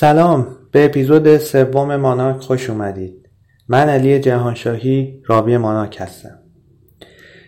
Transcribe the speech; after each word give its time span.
سلام 0.00 0.56
به 0.72 0.84
اپیزود 0.84 1.36
سوم 1.36 1.96
ماناک 1.96 2.40
خوش 2.40 2.70
اومدید. 2.70 3.28
من 3.68 3.88
علی 3.88 4.20
جهانشاهی 4.20 5.22
راوی 5.26 5.56
ماناک 5.56 5.96
هستم. 6.00 6.38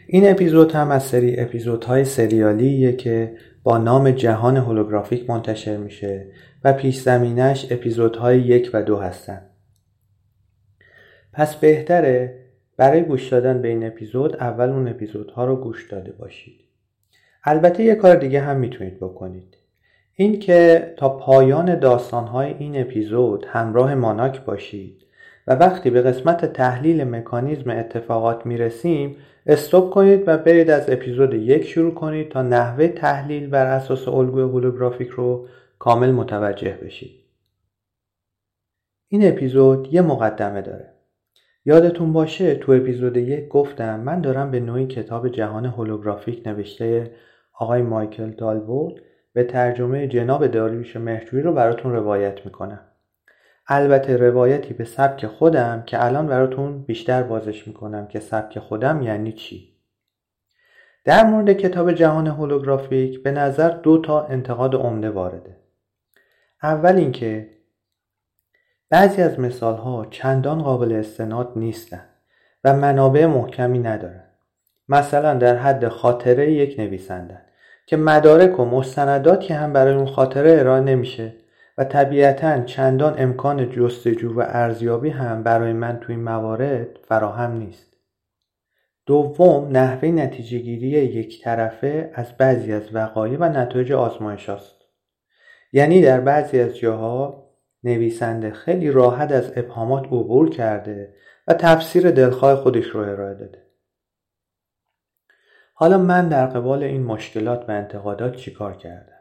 این 0.07 0.31
اپیزود 0.31 0.73
هم 0.73 0.91
از 0.91 1.03
سری 1.03 1.41
اپیزودهای 1.41 2.05
سریالیه 2.05 2.93
که 2.93 3.37
با 3.63 3.79
نام 3.79 4.11
جهان 4.11 4.57
هولوگرافیک 4.57 5.31
منتشر 5.31 5.77
میشه 5.77 6.27
و 6.65 6.73
پیش 6.73 7.01
زمینش 7.01 7.67
اپیزودهای 7.71 8.41
یک 8.41 8.71
و 8.73 8.83
دو 8.83 8.99
هستن. 8.99 9.43
پس 11.33 11.55
بهتره 11.55 12.39
برای 12.77 13.03
گوش 13.03 13.29
دادن 13.29 13.63
به 13.63 13.69
این 13.69 13.87
اپیزود 13.87 14.37
اول 14.37 14.69
اون 14.69 14.89
اپیزودها 14.89 15.45
رو 15.45 15.57
گوش 15.57 15.91
داده 15.91 16.13
باشید. 16.13 16.61
البته 17.45 17.83
یه 17.83 17.95
کار 17.95 18.17
دیگه 18.17 18.41
هم 18.41 18.57
می‌تونید 18.57 18.97
بکنید. 18.97 19.62
این 20.15 20.39
که 20.39 20.95
تا 20.97 21.09
پایان 21.09 21.79
داستانهای 21.79 22.55
این 22.59 22.81
اپیزود 22.81 23.47
همراه 23.49 23.95
ماناک 23.95 24.45
باشید 24.45 25.03
و 25.47 25.55
وقتی 25.55 25.91
به 25.91 26.03
قسمت 26.03 26.53
تحلیل 26.53 27.05
مکانیزم 27.05 27.71
اتفاقات 27.71 28.47
می‌رسیم 28.47 29.17
استوب 29.47 29.91
کنید 29.91 30.23
و 30.27 30.39
برید 30.39 30.71
از 30.71 30.91
اپیزود 30.91 31.35
یک 31.35 31.65
شروع 31.65 31.95
کنید 31.95 32.29
تا 32.29 32.43
نحوه 32.43 32.89
تحلیل 32.89 33.51
بر 33.51 33.67
اساس 33.67 34.09
الگوی 34.09 34.43
هولوگرافیک 34.43 35.09
رو 35.09 35.47
کامل 35.79 36.11
متوجه 36.11 36.79
بشید. 36.85 37.23
این 39.09 39.29
اپیزود 39.29 39.89
یه 39.95 40.03
مقدمه 40.03 40.63
داره. 40.63 40.93
یادتون 41.65 42.13
باشه 42.13 42.55
تو 42.55 42.73
اپیزود 42.73 43.17
یک 43.17 43.49
گفتم 43.49 44.01
من 44.01 44.21
دارم 44.21 44.51
به 44.51 44.61
نوعی 44.61 44.87
کتاب 44.87 45.29
جهان 45.29 45.67
هولوگرافیک 45.67 46.47
نوشته 46.47 47.11
آقای 47.53 47.83
مایکل 47.83 48.31
دالبورد. 48.31 48.95
به 49.33 49.45
ترجمه 49.45 50.09
جناب 50.09 50.47
داریوش 50.47 50.97
مهجوی 50.97 51.43
رو 51.43 51.53
براتون 51.53 51.93
روایت 51.93 52.47
می‌کنم. 52.47 52.81
البته 53.69 54.17
روایتی 54.17 54.75
به 54.75 54.85
سبک 54.85 55.27
خودم 55.27 55.83
که 55.87 56.05
الان 56.05 56.27
براتون 56.27 56.83
بیشتر 56.83 57.23
بازش 57.23 57.67
می‌کنم 57.69 58.07
که 58.07 58.21
سبک 58.21 58.59
خودم 58.59 59.03
یعنی 59.03 59.33
چی. 59.33 59.73
در 61.05 61.25
مورد 61.25 61.53
کتاب 61.53 61.93
جهان 61.93 62.27
هولوگرافیک 62.27 63.23
به 63.23 63.31
نظر 63.31 63.71
دو 63.71 63.99
تا 63.99 64.27
انتقاد 64.27 64.75
عمده 64.75 65.11
وارده. 65.11 65.57
اول 66.63 66.97
اینکه 66.97 67.51
بعضی 68.91 69.23
از 69.23 69.41
مثال 69.41 69.77
ها 69.77 70.07
چندان 70.11 70.63
قابل 70.63 70.93
استناد 70.93 71.53
نیستن 71.57 72.05
و 72.65 72.77
منابع 72.77 73.27
محکمی 73.27 73.79
ندارن. 73.79 74.25
مثلا 74.89 75.35
در 75.35 75.57
حد 75.57 75.89
خاطره 75.89 76.53
یک 76.53 76.79
نویسندن. 76.79 77.43
که 77.87 77.97
مدارک 77.97 78.61
و 78.61 78.65
مستنداتی 78.65 79.53
هم 79.55 79.73
برای 79.73 79.95
اون 79.95 80.07
خاطره 80.07 80.57
ارائه 80.59 80.81
نمیشه 80.81 81.35
و 81.79 81.85
طبیعتا 81.85 82.63
چندان 82.63 83.15
امکان 83.19 83.71
جستجو 83.71 84.41
و 84.41 84.45
ارزیابی 84.47 85.11
هم 85.11 85.43
برای 85.43 85.73
من 85.73 85.99
تو 86.01 86.13
این 86.13 86.23
موارد 86.23 86.99
فراهم 87.09 87.57
نیست 87.57 87.93
دوم 89.07 89.69
نحوه 89.77 90.09
نتیجه 90.09 90.59
گیری 90.59 90.89
یک 90.89 91.45
طرفه 91.45 92.11
از 92.15 92.37
بعضی 92.37 92.73
از 92.73 92.95
وقایع 92.95 93.39
و 93.39 93.45
نتایج 93.45 93.93
آزمایش 93.93 94.49
است. 94.49 94.77
یعنی 95.73 96.03
در 96.03 96.21
بعضی 96.21 96.61
از 96.61 96.77
جاها 96.77 97.49
نویسنده 97.85 98.51
خیلی 98.51 98.91
راحت 98.91 99.33
از 99.33 99.53
ابهامات 99.57 100.05
عبور 100.05 100.51
کرده 100.51 101.15
و 101.49 101.55
تفسیر 101.55 102.11
دلخواه 102.11 102.57
خودش 102.57 102.87
رو 102.87 103.01
ارائه 103.01 103.35
داده 103.35 103.62
حالا 105.83 105.99
من 105.99 106.29
در 106.29 106.47
قبال 106.47 106.83
این 106.83 107.03
مشکلات 107.03 107.65
و 107.69 107.73
انتقادات 107.73 108.37
چیکار 108.37 108.77
کردم 108.77 109.19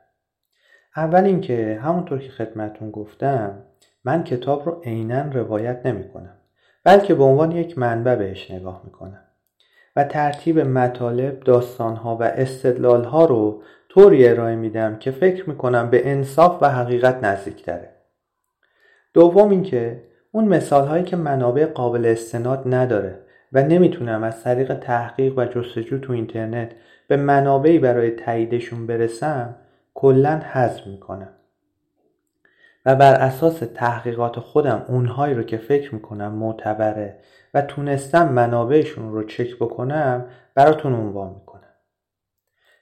اول 0.96 1.24
اینکه 1.24 1.80
همونطور 1.84 2.20
که 2.20 2.30
خدمتون 2.30 2.92
گفتم 2.92 3.64
من 4.04 4.24
کتاب 4.24 4.66
رو 4.66 4.82
عینا 4.84 5.22
روایت 5.22 5.86
نمی 5.86 6.10
کنم 6.10 6.38
بلکه 6.84 7.16
به 7.16 7.24
عنوان 7.24 7.52
یک 7.52 7.78
منبع 7.78 8.16
بهش 8.16 8.52
نگاه 8.52 8.82
می 8.86 8.92
کنم 8.92 9.24
و 9.96 10.04
ترتیب 10.04 10.60
مطالب، 10.60 11.40
داستانها 11.40 12.16
و 12.16 12.24
استدلالها 12.24 13.26
رو 13.26 13.64
طوری 13.90 14.28
ارائه 14.28 14.56
میدم 14.56 14.96
که 14.96 15.12
فکر 15.12 15.50
می‌کنم 15.50 15.90
به 15.90 16.12
انصاف 16.12 16.58
و 16.62 16.70
حقیقت 16.70 17.24
نزدیکتره. 17.24 17.90
دوم 19.14 19.50
اینکه 19.50 20.04
اون 20.32 20.46
مثال 20.46 20.88
هایی 20.88 21.04
که 21.04 21.16
منابع 21.16 21.66
قابل 21.66 22.06
استناد 22.06 22.64
نداره 22.66 23.20
و 23.54 23.64
نمی‌تونم 23.64 24.24
از 24.24 24.44
طریق 24.44 24.74
تحقیق 24.74 25.38
و 25.38 25.46
جستجو 25.46 26.00
تو 26.00 26.14
اینترنت 26.14 26.72
به 27.08 27.18
منابعی 27.18 27.80
برای 27.80 28.12
تاییدشون 28.12 28.88
برسم 28.88 29.56
کلا 29.94 30.42
حذف 30.52 30.88
می‌کنم. 30.88 31.34
و 32.86 32.96
بر 32.96 33.14
اساس 33.14 33.60
تحقیقات 33.60 34.40
خودم 34.40 34.86
اونهایی 34.88 35.34
رو 35.34 35.44
که 35.44 35.58
فکر 35.58 35.96
می‌کنم 35.96 36.32
معتبره 36.32 37.18
و 37.54 37.62
تونستم 37.62 38.34
منابعشون 38.34 39.12
رو 39.12 39.24
چک 39.24 39.56
بکنم 39.56 40.26
براتون 40.56 40.94
عنوان 40.94 41.34
می‌کنم. 41.34 41.62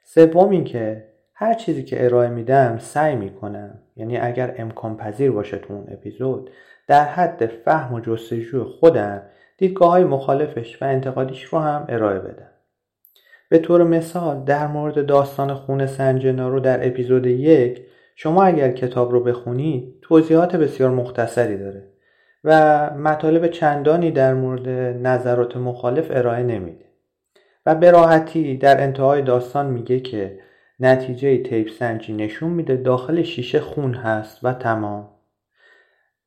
سوم 0.04 0.50
اینکه 0.50 1.06
هر 1.34 1.54
چیزی 1.54 1.84
که 1.84 2.06
ارائه 2.06 2.30
میدم 2.30 2.78
سعی 2.78 3.16
می‌کنم 3.16 3.80
یعنی 3.96 4.18
اگر 4.18 4.56
امکان 4.58 4.98
پذیر 4.98 5.32
باشه 5.32 5.58
تو 5.58 5.74
اون 5.74 5.88
اپیزود 5.92 6.50
در 6.88 7.04
حد 7.04 7.46
فهم 7.46 7.94
و 7.94 8.00
جستجو 8.00 8.64
خودم 8.64 9.22
دیدگاه 9.60 9.90
های 9.90 10.04
مخالفش 10.04 10.82
و 10.82 10.86
انتقادیش 10.86 11.44
رو 11.44 11.60
هم 11.60 11.86
ارائه 11.90 12.20
بدم 12.20 12.50
به 13.50 13.60
طور 13.60 13.84
مثال 13.84 14.44
در 14.44 14.68
مورد 14.68 15.06
داستان 15.06 15.54
خون 15.54 15.86
سنجنا 15.86 16.50
رو 16.50 16.60
در 16.60 16.88
اپیزود 16.88 17.26
یک 17.26 17.86
شما 18.16 18.44
اگر 18.44 18.72
کتاب 18.72 19.12
رو 19.12 19.24
بخونید 19.24 19.96
توضیحات 20.02 20.56
بسیار 20.56 20.90
مختصری 20.90 21.58
داره 21.58 21.84
و 22.44 22.90
مطالب 22.90 23.48
چندانی 23.48 24.12
در 24.12 24.34
مورد 24.34 24.70
نظرات 25.08 25.58
مخالف 25.58 26.08
ارائه 26.12 26.44
نمیده. 26.44 26.86
و 27.66 27.76
به 27.76 27.92
راحتی 27.92 28.58
در 28.58 28.84
انتهای 28.84 29.22
داستان 29.22 29.66
میگه 29.66 30.00
که 30.00 30.40
نتیجه 30.80 31.44
تیپ 31.44 31.70
سنجی 31.70 32.14
نشون 32.14 32.50
میده 32.50 32.76
داخل 32.76 33.22
شیشه 33.22 33.60
خون 33.60 33.94
هست 33.94 34.40
و 34.44 34.54
تمام. 34.54 35.10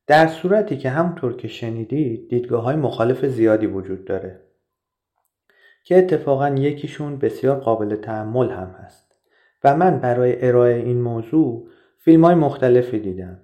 در 0.07 0.27
صورتی 0.27 0.77
که 0.77 0.89
همطور 0.89 1.35
که 1.35 1.47
شنیدید 1.47 2.29
دیدگاه 2.29 2.63
های 2.63 2.75
مخالف 2.75 3.25
زیادی 3.25 3.65
وجود 3.65 4.05
داره 4.05 4.39
که 5.83 5.97
اتفاقا 5.97 6.49
یکیشون 6.49 7.17
بسیار 7.17 7.59
قابل 7.59 7.95
تحمل 7.95 8.49
هم 8.49 8.75
هست 8.79 9.15
و 9.63 9.75
من 9.75 9.99
برای 9.99 10.47
ارائه 10.47 10.75
این 10.75 11.01
موضوع 11.01 11.67
فیلم 11.97 12.25
های 12.25 12.35
مختلفی 12.35 12.99
دیدم 12.99 13.39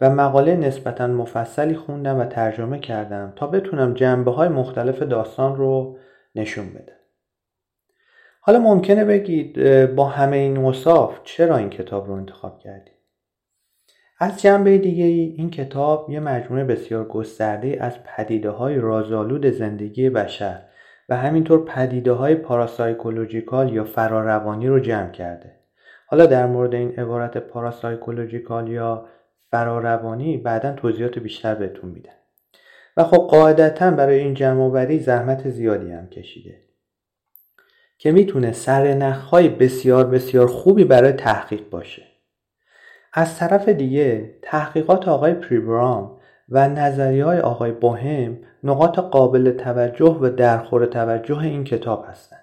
و 0.00 0.10
مقاله 0.10 0.56
نسبتا 0.56 1.06
مفصلی 1.06 1.74
خوندم 1.74 2.18
و 2.18 2.24
ترجمه 2.24 2.78
کردم 2.78 3.32
تا 3.36 3.46
بتونم 3.46 3.94
جنبه 3.94 4.30
های 4.30 4.48
مختلف 4.48 5.02
داستان 5.02 5.56
رو 5.56 5.98
نشون 6.34 6.68
بدم. 6.68 6.96
حالا 8.40 8.58
ممکنه 8.58 9.04
بگید 9.04 9.58
با 9.94 10.04
همه 10.04 10.36
این 10.36 10.58
مصاف 10.58 11.20
چرا 11.24 11.56
این 11.56 11.70
کتاب 11.70 12.06
رو 12.06 12.12
انتخاب 12.12 12.58
کردید؟ 12.58 12.91
از 14.22 14.42
جنبه 14.42 14.78
دیگه 14.78 15.04
ای 15.04 15.34
این 15.36 15.50
کتاب 15.50 16.10
یه 16.10 16.20
مجموعه 16.20 16.64
بسیار 16.64 17.04
گسترده 17.08 17.76
از 17.80 17.92
پدیده 18.04 18.50
های 18.50 18.78
رازآلود 18.78 19.46
زندگی 19.46 20.10
بشر 20.10 20.62
و 21.08 21.16
همینطور 21.16 21.64
پدیده 21.64 22.12
های 22.12 22.34
پاراسایکولوژیکال 22.34 23.72
یا 23.72 23.84
فراروانی 23.84 24.68
رو 24.68 24.80
جمع 24.80 25.10
کرده. 25.10 25.52
حالا 26.06 26.26
در 26.26 26.46
مورد 26.46 26.74
این 26.74 26.90
عبارت 26.90 27.38
پاراسایکولوژیکال 27.38 28.68
یا 28.68 29.06
فراروانی 29.50 30.36
بعدا 30.36 30.72
توضیحات 30.72 31.18
بیشتر 31.18 31.54
بهتون 31.54 31.90
میدم. 31.90 32.16
و 32.96 33.04
خب 33.04 33.28
قاعدتا 33.30 33.90
برای 33.90 34.18
این 34.18 34.34
جمع 34.34 34.98
زحمت 34.98 35.50
زیادی 35.50 35.90
هم 35.90 36.08
کشیده. 36.08 36.58
که 37.98 38.12
می‌تونه 38.12 38.52
سرنخهای 38.52 39.48
بسیار 39.48 40.06
بسیار 40.06 40.46
خوبی 40.46 40.84
برای 40.84 41.12
تحقیق 41.12 41.70
باشه. 41.70 42.11
از 43.12 43.38
طرف 43.38 43.68
دیگه 43.68 44.34
تحقیقات 44.42 45.08
آقای 45.08 45.34
پریبرام 45.34 46.18
و 46.48 46.68
نظریه 46.68 47.24
های 47.24 47.38
آقای 47.40 47.72
بوهم 47.72 48.38
نقاط 48.64 48.98
قابل 48.98 49.50
توجه 49.50 50.18
و 50.20 50.30
درخور 50.30 50.86
توجه 50.86 51.38
این 51.38 51.64
کتاب 51.64 52.04
هستند 52.08 52.42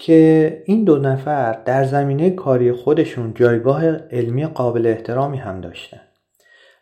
که 0.00 0.62
این 0.66 0.84
دو 0.84 0.98
نفر 0.98 1.52
در 1.52 1.84
زمینه 1.84 2.30
کاری 2.30 2.72
خودشون 2.72 3.34
جایگاه 3.34 3.96
علمی 3.96 4.46
قابل 4.46 4.86
احترامی 4.86 5.38
هم 5.38 5.60
داشتن. 5.60 6.00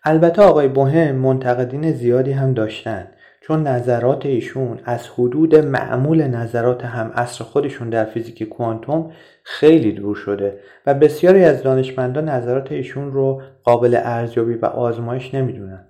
البته 0.04 0.42
آقای 0.42 0.68
بوهم 0.68 1.14
منتقدین 1.14 1.92
زیادی 1.92 2.32
هم 2.32 2.54
داشتن. 2.54 3.08
چون 3.48 3.66
نظرات 3.66 4.26
ایشون 4.26 4.80
از 4.84 5.08
حدود 5.08 5.56
معمول 5.56 6.26
نظرات 6.26 6.84
هم 6.84 7.10
اصر 7.14 7.44
خودشون 7.44 7.90
در 7.90 8.04
فیزیک 8.04 8.42
کوانتوم 8.42 9.12
خیلی 9.42 9.92
دور 9.92 10.16
شده 10.16 10.60
و 10.86 10.94
بسیاری 10.94 11.44
از 11.44 11.62
دانشمندان 11.62 12.28
نظرات 12.28 12.72
ایشون 12.72 13.12
رو 13.12 13.42
قابل 13.64 14.00
ارزیابی 14.02 14.54
و 14.54 14.64
آزمایش 14.64 15.34
نمی‌دونن. 15.34 15.84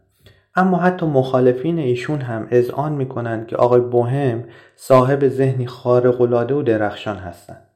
اما 0.57 0.77
حتی 0.79 1.07
مخالفین 1.07 1.79
ایشون 1.79 2.21
هم 2.21 2.49
اذعان 2.51 2.93
می‌کنند 2.93 3.47
که 3.47 3.57
آقای 3.57 3.81
بوهم 3.81 4.45
صاحب 4.77 5.29
ذهنی 5.29 5.67
خارق‌العاده 5.67 6.55
و 6.55 6.63
درخشان 6.63 7.17
هستند. 7.17 7.67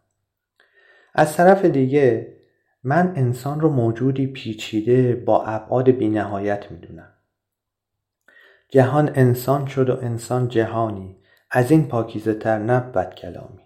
از 1.14 1.36
طرف 1.36 1.64
دیگه 1.64 2.32
من 2.84 3.12
انسان 3.16 3.60
رو 3.60 3.70
موجودی 3.70 4.26
پیچیده 4.26 5.14
با 5.14 5.44
ابعاد 5.44 5.90
بینهایت 5.90 6.64
می‌دونم. 6.70 7.11
جهان 8.72 9.10
انسان 9.14 9.66
شد 9.66 9.90
و 9.90 9.98
انسان 10.02 10.48
جهانی. 10.48 11.16
از 11.50 11.70
این 11.70 11.88
پاکیزه 11.88 12.34
تر 12.34 12.58
نبود 12.58 13.14
کلامی 13.14 13.62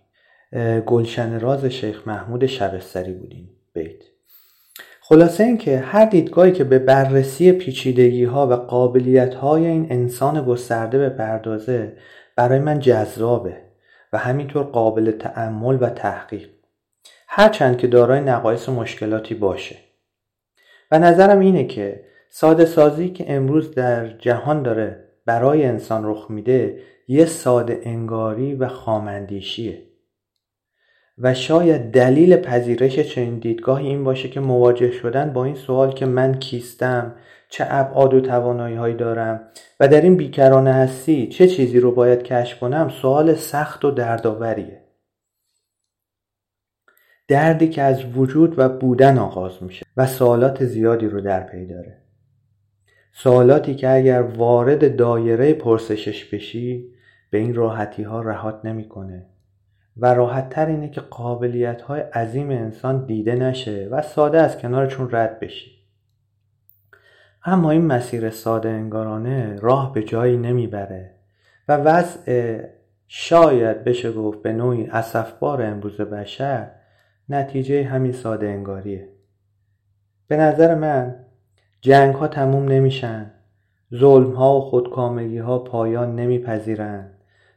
گلشن 0.86 1.40
راز 1.40 1.64
شیخ 1.64 2.08
محمود 2.08 2.46
شبستری 2.46 3.12
بودین 3.12 3.48
بیت. 3.72 4.02
خلاصه 5.00 5.44
اینکه 5.44 5.78
هر 5.78 6.04
دیدگاهی 6.04 6.52
که 6.52 6.64
به 6.64 6.78
بررسی 6.78 7.52
پیچیدگی 7.52 8.24
ها 8.24 8.46
و 8.46 8.52
قابلیت 8.52 9.34
های 9.34 9.66
این 9.66 9.86
انسان 9.90 10.44
گسترده 10.44 10.98
به 10.98 11.08
پردازه 11.08 11.96
برای 12.36 12.58
من 12.58 12.78
جذابه 12.78 13.56
و 14.12 14.18
همینطور 14.18 14.62
قابل 14.62 15.10
تعمل 15.10 15.78
و 15.80 15.90
تحقیق. 15.90 16.48
هرچند 17.28 17.78
که 17.78 17.86
دارای 17.86 18.20
نقایص 18.20 18.68
و 18.68 18.72
مشکلاتی 18.72 19.34
باشه. 19.34 19.76
و 20.90 20.98
نظرم 20.98 21.38
اینه 21.38 21.64
که 21.64 22.05
ساده 22.38 22.64
سازی 22.64 23.08
که 23.08 23.34
امروز 23.34 23.74
در 23.74 24.08
جهان 24.08 24.62
داره 24.62 25.04
برای 25.26 25.64
انسان 25.64 26.02
رخ 26.04 26.30
میده 26.30 26.78
یه 27.08 27.24
ساده 27.24 27.80
انگاری 27.82 28.54
و 28.54 28.68
خامندیشیه. 28.68 29.82
و 31.18 31.34
شاید 31.34 31.90
دلیل 31.90 32.36
پذیرش 32.36 32.98
چنین 32.98 33.38
دیدگاهی 33.38 33.86
این 33.86 34.04
باشه 34.04 34.28
که 34.28 34.40
مواجه 34.40 34.90
شدن 34.90 35.32
با 35.32 35.44
این 35.44 35.54
سوال 35.54 35.92
که 35.92 36.06
من 36.06 36.38
کیستم 36.38 37.14
چه 37.48 37.66
ابعاد 37.68 38.14
و 38.14 38.20
توانایی 38.20 38.76
هایی 38.76 38.94
دارم 38.94 39.48
و 39.80 39.88
در 39.88 40.00
این 40.00 40.16
بیکرانه 40.16 40.72
هستی 40.72 41.28
چه 41.28 41.48
چیزی 41.48 41.80
رو 41.80 41.92
باید 41.92 42.22
کشف 42.22 42.60
کنم 42.60 42.88
سوال 42.88 43.34
سخت 43.34 43.84
و 43.84 43.90
دردآوریه. 43.90 44.82
دردی 47.28 47.68
که 47.68 47.82
از 47.82 48.04
وجود 48.16 48.58
و 48.58 48.68
بودن 48.68 49.18
آغاز 49.18 49.62
میشه 49.62 49.86
و 49.96 50.06
سوالات 50.06 50.64
زیادی 50.64 51.06
رو 51.06 51.20
در 51.20 51.40
پی 51.40 51.66
داره. 51.66 52.05
سوالاتی 53.18 53.74
که 53.74 53.90
اگر 53.90 54.22
وارد 54.22 54.96
دایره 54.96 55.54
پرسشش 55.54 56.24
بشی 56.24 56.94
به 57.30 57.38
این 57.38 57.54
راحتی 57.54 58.02
ها 58.02 58.20
رهات 58.20 58.64
نمی‌کنه. 58.64 59.26
و 59.96 60.14
راحت 60.14 60.48
تر 60.48 60.66
اینه 60.66 60.88
که 60.88 61.00
قابلیت 61.00 61.82
های 61.82 62.00
عظیم 62.00 62.50
انسان 62.50 63.06
دیده 63.06 63.34
نشه 63.34 63.88
و 63.90 64.02
ساده 64.02 64.40
از 64.40 64.58
کنارشون 64.58 65.08
رد 65.12 65.40
بشی. 65.40 65.70
اما 67.44 67.70
این 67.70 67.86
مسیر 67.86 68.30
ساده 68.30 68.68
انگارانه 68.68 69.56
راه 69.56 69.92
به 69.92 70.02
جایی 70.02 70.36
نمی‌بره 70.36 71.14
و 71.68 71.76
وضع 71.76 72.60
شاید 73.08 73.84
بشه 73.84 74.12
گفت 74.12 74.42
به 74.42 74.52
نوعی 74.52 74.86
اصفبار 74.86 75.62
امروز 75.62 76.00
بشر 76.00 76.70
نتیجه 77.28 77.84
همین 77.84 78.12
ساده 78.12 78.46
انگاریه. 78.46 79.08
به 80.28 80.36
نظر 80.36 80.74
من 80.74 81.25
جنگ 81.86 82.14
ها 82.14 82.28
تموم 82.28 82.68
نمیشن. 82.68 83.30
ظلم 83.94 84.30
ها 84.30 84.58
و 84.58 84.60
خودکامگی 84.60 85.38
ها 85.38 85.58
پایان 85.58 86.16
نمیپذیرند. 86.16 87.10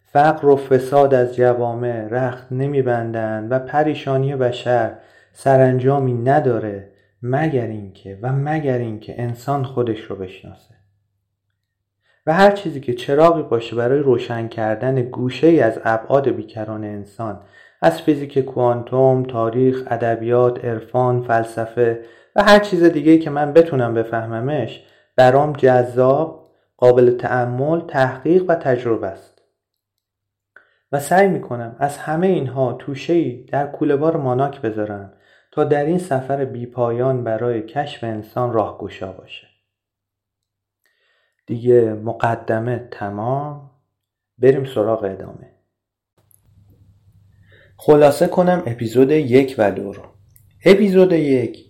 فقر 0.06 0.48
و 0.48 0.56
فساد 0.56 1.14
از 1.14 1.36
جوامع 1.36 2.08
رخت 2.08 2.52
نمیبندند 2.52 3.52
و 3.52 3.60
پریشانی 3.60 4.36
بشر 4.36 4.94
سرانجامی 5.34 6.14
نداره 6.14 6.90
مگر 7.24 7.68
اینکه 7.68 8.20
و 8.22 8.32
مگر 8.34 8.78
اینکه 8.78 9.22
انسان 9.22 9.64
خودش 9.64 10.00
رو 10.00 10.16
بشناسه. 10.16 10.76
و 12.26 12.34
هر 12.34 12.52
چیزی 12.52 12.80
که 12.80 12.94
چراغی 12.94 13.44
باشه 13.44 13.76
برای 13.76 14.00
روشن 14.00 14.48
کردن 14.48 15.02
گوشه 15.02 15.48
ای 15.48 15.60
از 15.60 15.80
ابعاد 15.84 16.30
بیکران 16.30 16.84
انسان 16.84 17.42
از 17.82 18.02
فیزیک 18.02 18.40
کوانتوم، 18.40 19.24
تاریخ، 19.24 19.84
ادبیات، 19.88 20.66
عرفان، 20.66 21.22
فلسفه 21.22 22.00
هر 22.42 22.60
چیز 22.60 22.84
دیگه 22.84 23.18
که 23.18 23.30
من 23.30 23.54
بتونم 23.54 23.94
بفهممش 23.94 24.84
برام 25.16 25.54
جذاب، 25.54 26.52
قابل 26.78 27.12
تعمل، 27.12 27.82
تحقیق 27.82 28.46
و 28.48 28.56
تجربه 28.56 29.08
است. 29.08 29.42
و 30.92 31.00
سعی 31.00 31.28
می‌کنم 31.28 31.76
از 31.80 31.98
همه 31.98 32.28
اینها 32.28 32.74
توشهی 32.74 33.44
در 33.44 33.68
کولهبار 33.68 34.18
ماناک 34.18 34.62
بذارم 34.62 35.14
تا 35.52 35.64
در 35.64 35.86
این 35.86 35.98
سفر 35.98 36.46
بیپایان 36.46 37.24
برای 37.24 37.62
کشف 37.62 38.04
انسان 38.04 38.54
راهگشا 38.54 39.12
باشه. 39.12 39.48
دیگه 41.46 41.94
مقدمه 41.94 42.88
تمام 42.92 43.72
بریم 44.38 44.66
سراغ 44.66 45.04
ادامه 45.04 45.52
خلاصه 47.78 48.28
کنم 48.28 48.64
اپیزود 48.66 49.12
یک 49.12 49.56
و 49.58 49.72
دو 49.72 49.94
رو 49.94 50.04
اپیزود 50.66 51.12
یک 51.12 51.69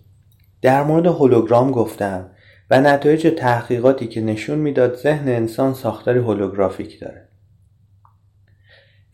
در 0.62 0.82
مورد 0.82 1.06
هولوگرام 1.06 1.70
گفتم 1.70 2.30
و 2.70 2.80
نتایج 2.80 3.34
تحقیقاتی 3.38 4.06
که 4.06 4.20
نشون 4.20 4.58
می‌داد 4.58 4.96
ذهن 4.96 5.28
انسان 5.28 5.74
ساختاری 5.74 6.18
هولوگرافیک 6.18 7.00
داره. 7.00 7.28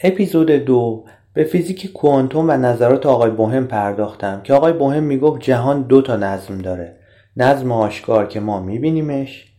اپیزود 0.00 0.50
دو 0.50 1.04
به 1.32 1.44
فیزیک 1.44 1.92
کوانتوم 1.92 2.48
و 2.48 2.52
نظرات 2.52 3.06
آقای 3.06 3.30
بوهم 3.30 3.66
پرداختم 3.66 4.40
که 4.42 4.54
آقای 4.54 4.72
بوهم 4.72 5.02
می‌گفت 5.02 5.40
جهان 5.40 5.82
دو 5.82 6.02
تا 6.02 6.16
نظم 6.16 6.58
داره. 6.58 6.96
نظم 7.36 7.72
آشکار 7.72 8.26
که 8.26 8.40
ما 8.40 8.62
میبینیمش 8.62 9.52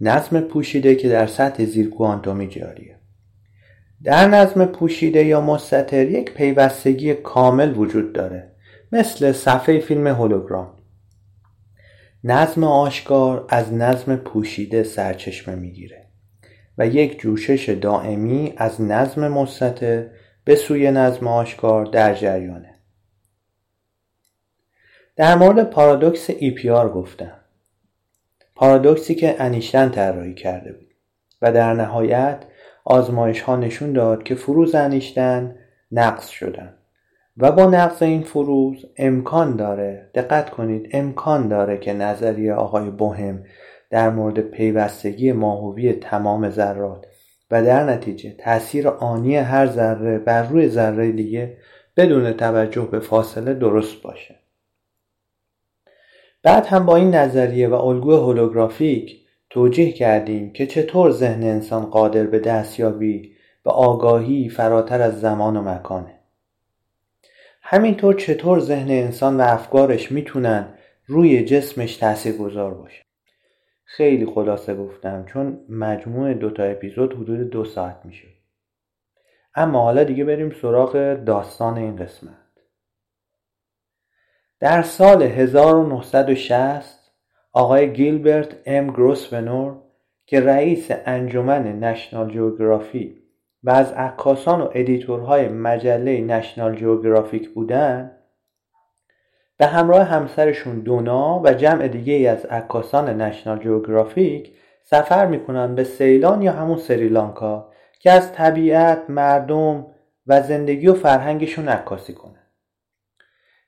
نظم 0.00 0.40
پوشیده 0.40 0.94
که 0.94 1.08
در 1.08 1.26
سطح 1.26 1.64
زیر 1.64 1.90
کوانتومی 1.90 2.48
جاریه. 2.48 2.96
در 4.04 4.28
نظم 4.28 4.64
پوشیده 4.64 5.24
یا 5.24 5.40
مستطر 5.40 6.08
یک 6.08 6.34
پیوستگی 6.34 7.14
کامل 7.14 7.76
وجود 7.76 8.12
داره 8.12 8.52
مثل 8.92 9.32
صفحه 9.32 9.80
فیلم 9.80 10.06
هولوگرام. 10.06 10.77
نظم 12.24 12.64
آشکار 12.64 13.46
از 13.48 13.72
نظم 13.72 14.16
پوشیده 14.16 14.82
سرچشمه 14.82 15.54
می‌گیره 15.54 16.06
و 16.78 16.86
یک 16.86 17.20
جوشش 17.20 17.68
دائمی 17.68 18.54
از 18.56 18.80
نظم 18.80 19.28
مستطر 19.28 20.06
به 20.44 20.54
سوی 20.54 20.90
نظم 20.90 21.26
آشکار 21.26 21.84
در 21.84 22.14
جریانه. 22.14 22.74
در 25.16 25.34
مورد 25.34 25.70
پارادوکس 25.70 26.30
آر 26.70 26.88
گفتم. 26.88 27.40
پارادوکسی 28.54 29.14
که 29.14 29.36
انیشتن 29.42 29.88
طراحی 29.88 30.34
کرده 30.34 30.72
بود 30.72 30.94
و 31.42 31.52
در 31.52 31.74
نهایت 31.74 32.44
آزمایش 32.84 33.40
ها 33.40 33.56
نشون 33.56 33.92
داد 33.92 34.22
که 34.22 34.34
فروز 34.34 34.74
انیشتن 34.74 35.56
نقص 35.92 36.28
شدن. 36.28 36.77
و 37.40 37.52
با 37.52 37.66
نقص 37.66 38.02
این 38.02 38.22
فروز 38.22 38.86
امکان 38.96 39.56
داره 39.56 40.10
دقت 40.14 40.50
کنید 40.50 40.88
امکان 40.92 41.48
داره 41.48 41.78
که 41.78 41.92
نظریه 41.92 42.52
آقای 42.52 42.90
بوهم 42.90 43.44
در 43.90 44.10
مورد 44.10 44.40
پیوستگی 44.40 45.32
ماهوی 45.32 45.92
تمام 45.92 46.50
ذرات 46.50 47.06
و 47.50 47.64
در 47.64 47.84
نتیجه 47.84 48.34
تاثیر 48.38 48.88
آنی 48.88 49.36
هر 49.36 49.66
ذره 49.66 50.18
بر 50.18 50.42
روی 50.42 50.68
ذره 50.68 51.12
دیگه 51.12 51.56
بدون 51.96 52.32
توجه 52.32 52.88
به 52.90 53.00
فاصله 53.00 53.54
درست 53.54 54.02
باشه. 54.02 54.34
بعد 56.42 56.66
هم 56.66 56.86
با 56.86 56.96
این 56.96 57.14
نظریه 57.14 57.68
و 57.68 57.74
الگوی 57.74 58.16
هولوگرافیک 58.16 59.16
توجیه 59.50 59.92
کردیم 59.92 60.52
که 60.52 60.66
چطور 60.66 61.10
ذهن 61.10 61.42
انسان 61.42 61.84
قادر 61.84 62.26
به 62.26 62.38
دستیابی 62.38 63.32
به 63.64 63.70
آگاهی 63.70 64.48
فراتر 64.48 65.02
از 65.02 65.20
زمان 65.20 65.56
و 65.56 65.62
مکانه. 65.62 66.17
همینطور 67.70 68.14
چطور 68.14 68.60
ذهن 68.60 68.90
انسان 68.90 69.36
و 69.36 69.40
افکارش 69.40 70.12
می‌تونن 70.12 70.74
روی 71.06 71.44
جسمش 71.44 71.96
تاثیر 71.96 72.36
گذار 72.36 72.74
باشه؟ 72.74 73.02
خیلی 73.84 74.26
خلاصه 74.26 74.74
گفتم 74.74 75.24
چون 75.24 75.60
مجموع 75.68 76.34
دوتا 76.34 76.62
اپیزود 76.62 77.12
حدود 77.14 77.50
دو 77.50 77.64
ساعت 77.64 78.00
میشه. 78.04 78.28
اما 79.54 79.82
حالا 79.82 80.04
دیگه 80.04 80.24
بریم 80.24 80.50
سراغ 80.62 81.14
داستان 81.14 81.78
این 81.78 81.96
قسمت. 81.96 82.32
در 84.60 84.82
سال 84.82 85.22
1960 85.22 87.12
آقای 87.52 87.92
گیلبرت 87.92 88.56
ام 88.66 88.86
گروسونور 88.86 89.76
که 90.26 90.40
رئیس 90.40 90.88
انجمن 90.90 91.80
National 91.80 92.32
Geographic 92.32 93.17
و 93.64 93.70
از 93.70 93.92
عکاسان 93.92 94.60
و 94.60 94.70
editor 94.74 95.30
های 95.30 95.48
مجله 95.48 96.20
National 96.20 96.76
Geographic 96.76 97.48
بودن 97.48 98.10
به 99.56 99.66
همراه 99.66 100.02
همسرشون 100.02 100.80
دونا 100.80 101.40
و 101.44 101.54
جمع 101.54 101.88
دیگه 101.88 102.12
ای 102.12 102.26
از 102.26 102.46
عکاسان 102.46 103.20
نشنال 103.20 103.58
جیوگرافیک 103.58 104.52
سفر 104.82 105.26
می‌کنن 105.26 105.74
به 105.74 105.84
سیلان 105.84 106.42
یا 106.42 106.52
همون 106.52 106.78
سریلانکا 106.78 107.72
که 108.00 108.10
از 108.10 108.32
طبیعت، 108.32 109.02
مردم 109.08 109.86
و 110.26 110.42
زندگی 110.42 110.88
و 110.88 110.94
فرهنگشون 110.94 111.68
عکاسی 111.68 112.12
کنن. 112.12 112.34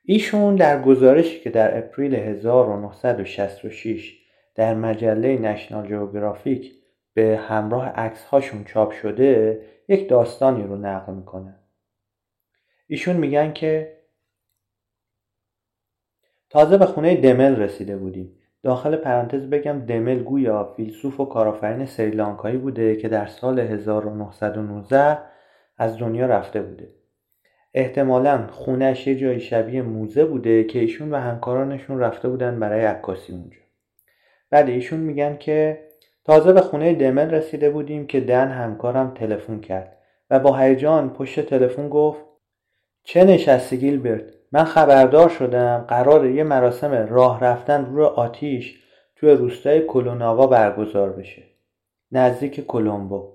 ایشون 0.04 0.56
در 0.56 0.82
گزارشی 0.82 1.40
که 1.40 1.50
در 1.50 1.78
اپریل 1.78 2.14
1966 2.14 4.18
در 4.54 4.74
مجله 4.74 5.38
نشنال 5.38 5.86
جیوگرافیک 5.86 6.72
به 7.14 7.40
همراه 7.48 7.88
عکس 7.88 8.24
هاشون 8.24 8.64
چاپ 8.64 8.92
شده 8.92 9.60
یک 9.90 10.08
داستانی 10.08 10.62
رو 10.62 10.76
نقل 10.76 11.14
می‌کنه. 11.14 11.54
ایشون 12.86 13.16
میگن 13.16 13.52
که 13.52 14.00
تازه 16.50 16.78
به 16.78 16.86
خونه 16.86 17.16
دمل 17.16 17.56
رسیده 17.56 17.96
بودیم. 17.96 18.36
داخل 18.62 18.96
پرانتز 18.96 19.46
بگم 19.46 19.78
دمل 19.78 20.22
گویا 20.22 20.74
فیلسوف 20.76 21.20
و 21.20 21.24
کارآفرین 21.24 21.86
سریلانکایی 21.86 22.56
بوده 22.56 22.96
که 22.96 23.08
در 23.08 23.26
سال 23.26 23.58
1919 23.58 25.18
از 25.78 25.98
دنیا 25.98 26.26
رفته 26.26 26.62
بوده. 26.62 26.94
احتمالا 27.74 28.46
خونش 28.46 29.06
یه 29.06 29.14
جایی 29.14 29.40
شبیه 29.40 29.82
موزه 29.82 30.24
بوده 30.24 30.64
که 30.64 30.78
ایشون 30.78 31.10
و 31.10 31.16
همکارانشون 31.16 31.98
رفته 31.98 32.28
بودن 32.28 32.60
برای 32.60 32.84
عکاسی 32.84 33.32
اونجا. 33.32 33.60
بعد 34.50 34.68
ایشون 34.68 35.00
میگن 35.00 35.36
که 35.36 35.89
تازه 36.30 36.52
به 36.52 36.60
خونه 36.60 36.94
دمل 36.94 37.30
رسیده 37.30 37.70
بودیم 37.70 38.06
که 38.06 38.20
دن 38.20 38.48
همکارم 38.48 39.14
تلفن 39.14 39.60
کرد 39.60 39.96
و 40.30 40.38
با 40.38 40.56
هیجان 40.56 41.10
پشت 41.10 41.40
تلفن 41.40 41.88
گفت 41.88 42.20
چه 43.04 43.24
نشستی 43.24 43.78
گیلبرت؟ 43.78 44.24
من 44.52 44.64
خبردار 44.64 45.28
شدم 45.28 45.84
قرار 45.88 46.26
یه 46.26 46.44
مراسم 46.44 47.06
راه 47.10 47.40
رفتن 47.40 47.84
روی 47.84 48.04
آتیش 48.04 48.82
توی 49.16 49.30
روستای 49.30 49.80
کلوناوا 49.80 50.46
برگزار 50.46 51.10
بشه. 51.12 51.42
نزدیک 52.12 52.66
کلمبو. 52.66 53.32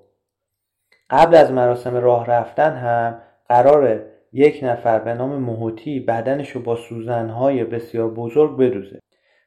قبل 1.10 1.36
از 1.36 1.52
مراسم 1.52 1.96
راه 1.96 2.26
رفتن 2.26 2.76
هم 2.76 3.22
قرار 3.50 4.02
یک 4.34 4.60
نفر 4.64 5.00
به 5.00 5.14
نام 5.14 5.36
موهوتی 5.36 6.00
بدنش 6.00 6.50
رو 6.50 6.62
با 6.62 6.76
سوزنهای 6.76 7.64
بسیار 7.64 8.10
بزرگ 8.10 8.58
بدوزه 8.58 9.00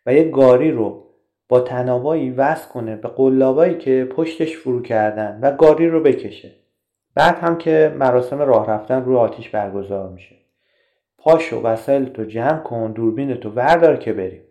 و 0.06 0.14
یک 0.14 0.30
گاری 0.30 0.70
رو 0.70 1.07
با 1.48 1.60
تنابایی 1.60 2.30
وصل 2.30 2.68
کنه 2.68 2.96
به 2.96 3.08
قلابایی 3.08 3.78
که 3.78 4.04
پشتش 4.04 4.56
فرو 4.56 4.82
کردن 4.82 5.38
و 5.42 5.50
گاری 5.50 5.88
رو 5.88 6.02
بکشه. 6.02 6.50
بعد 7.14 7.38
هم 7.38 7.58
که 7.58 7.94
مراسم 7.98 8.38
راه 8.38 8.70
رفتن 8.70 9.04
روی 9.04 9.16
آتیش 9.16 9.48
برگزار 9.48 10.08
میشه. 10.08 10.36
پاشو 11.18 11.62
وسایل 11.62 12.04
تو 12.04 12.24
جمع 12.24 12.58
کن 12.58 12.92
دوربین 12.92 13.34
تو 13.34 13.50
وردار 13.50 13.96
که 13.96 14.12
بریم. 14.12 14.42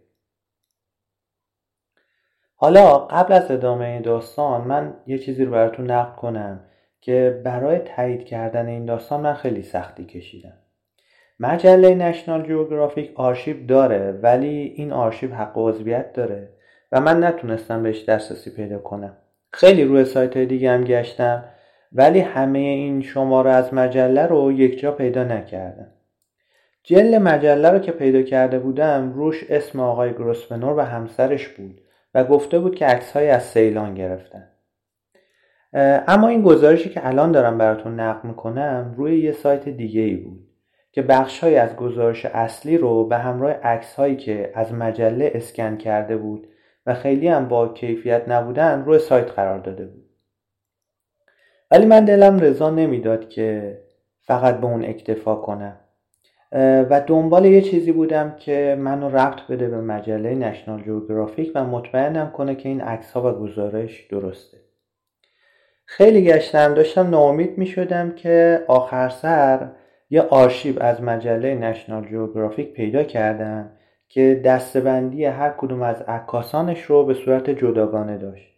حالا 2.55 2.97
قبل 2.97 3.33
از 3.33 3.51
ادامه 3.51 3.85
این 3.85 4.01
داستان 4.01 4.67
من 4.67 4.93
یه 5.07 5.17
چیزی 5.17 5.45
رو 5.45 5.51
براتون 5.51 5.91
نقل 5.91 6.15
کنم 6.15 6.63
که 7.01 7.41
برای 7.45 7.79
تایید 7.79 8.25
کردن 8.25 8.67
این 8.67 8.85
داستان 8.85 9.21
من 9.21 9.33
خیلی 9.33 9.63
سختی 9.63 10.05
کشیدم. 10.05 10.57
مجله 11.39 11.95
نشنال 11.95 12.47
جیوگرافیک 12.47 13.11
آرشیو 13.15 13.65
داره 13.65 14.11
ولی 14.11 14.73
این 14.75 14.91
آرشیو 14.91 15.33
حق 15.33 15.51
عضویت 15.55 16.13
داره. 16.13 16.56
و 16.91 17.01
من 17.01 17.23
نتونستم 17.23 17.83
بهش 17.83 18.09
دسترسی 18.09 18.49
پیدا 18.49 18.77
کنم. 18.77 19.17
خیلی 19.53 19.83
روی 19.83 20.05
سایت 20.05 20.37
دیگه 20.37 20.71
هم 20.71 20.83
گشتم 20.83 21.43
ولی 21.91 22.19
همه 22.19 22.59
این 22.59 23.01
شماره 23.01 23.51
از 23.51 23.73
مجله 23.73 24.25
رو 24.25 24.51
یک 24.51 24.79
جا 24.79 24.91
پیدا 24.91 25.23
نکردم. 25.23 25.87
جل 26.83 27.17
مجله 27.17 27.69
رو 27.69 27.79
که 27.79 27.91
پیدا 27.91 28.21
کرده 28.21 28.59
بودم 28.59 29.13
روش 29.13 29.43
اسم 29.49 29.79
آقای 29.79 30.13
گروسپنور 30.13 30.77
و 30.77 30.81
همسرش 30.81 31.47
بود 31.47 31.81
و 32.13 32.23
گفته 32.23 32.59
بود 32.59 32.75
که 32.75 32.85
عکسهایی 32.85 33.29
از 33.29 33.43
سیلان 33.43 33.93
گرفتن. 33.93 34.47
اما 36.07 36.27
این 36.27 36.41
گزارشی 36.41 36.89
که 36.89 37.07
الان 37.07 37.31
دارم 37.31 37.57
براتون 37.57 37.99
نقل 37.99 38.27
می‌کنم 38.27 38.93
روی 38.97 39.19
یه 39.19 39.31
سایت 39.31 39.69
دیگه 39.69 40.01
ای 40.01 40.15
بود 40.15 40.47
که 40.91 41.01
بخشهایی 41.01 41.55
از 41.55 41.75
گزارش 41.75 42.25
اصلی 42.25 42.77
رو 42.77 43.07
به 43.07 43.17
همراه 43.17 43.51
عکس 43.51 43.95
هایی 43.95 44.15
که 44.15 44.51
از 44.55 44.73
مجله 44.73 45.31
اسکن 45.35 45.77
کرده 45.77 46.17
بود 46.17 46.47
و 46.87 46.93
خیلی 46.93 47.27
هم 47.27 47.47
با 47.47 47.67
کیفیت 47.67 48.23
نبودن 48.27 48.85
روی 48.85 48.99
سایت 48.99 49.31
قرار 49.31 49.59
داده 49.59 49.85
بود. 49.85 50.09
ولی 51.71 51.85
من 51.85 52.05
دلم 52.05 52.39
رضا 52.39 52.69
نمی‌داد 52.69 53.29
که 53.29 53.77
فقط 54.21 54.59
به 54.59 54.65
اون 54.67 54.85
اکتفا 54.85 55.35
کنم. 55.35 55.79
و 56.89 57.01
دنبال 57.07 57.45
یه 57.45 57.61
چیزی 57.61 57.91
بودم 57.91 58.35
که 58.39 58.77
منو 58.79 59.09
ربط 59.09 59.41
بده 59.49 59.67
به 59.67 59.81
مجله 59.81 60.35
نشنال 60.35 60.81
جوگرافیک 60.81 61.51
و 61.55 61.63
مطمئنم 61.63 62.31
کنه 62.31 62.55
که 62.55 62.69
این 62.69 62.81
عکس 62.81 63.11
ها 63.11 63.29
و 63.29 63.39
گزارش 63.39 64.07
درسته. 64.11 64.57
خیلی 65.85 66.23
گشتم 66.23 66.73
داشتم 66.73 67.09
ناامید 67.09 67.57
می 67.57 67.65
شدم 67.65 68.11
که 68.11 68.63
آخر 68.67 69.09
سر 69.09 69.69
یه 70.09 70.21
آرشیو 70.21 70.83
از 70.83 71.01
مجله 71.01 71.55
نشنال 71.55 72.07
جیوگرافیک 72.07 72.73
پیدا 72.73 73.03
کردم 73.03 73.71
که 74.09 74.41
دستبندی 74.45 75.25
هر 75.25 75.53
کدوم 75.57 75.81
از 75.81 76.01
عکاسانش 76.01 76.81
رو 76.81 77.05
به 77.05 77.13
صورت 77.13 77.49
جداگانه 77.49 78.17
داشت. 78.17 78.57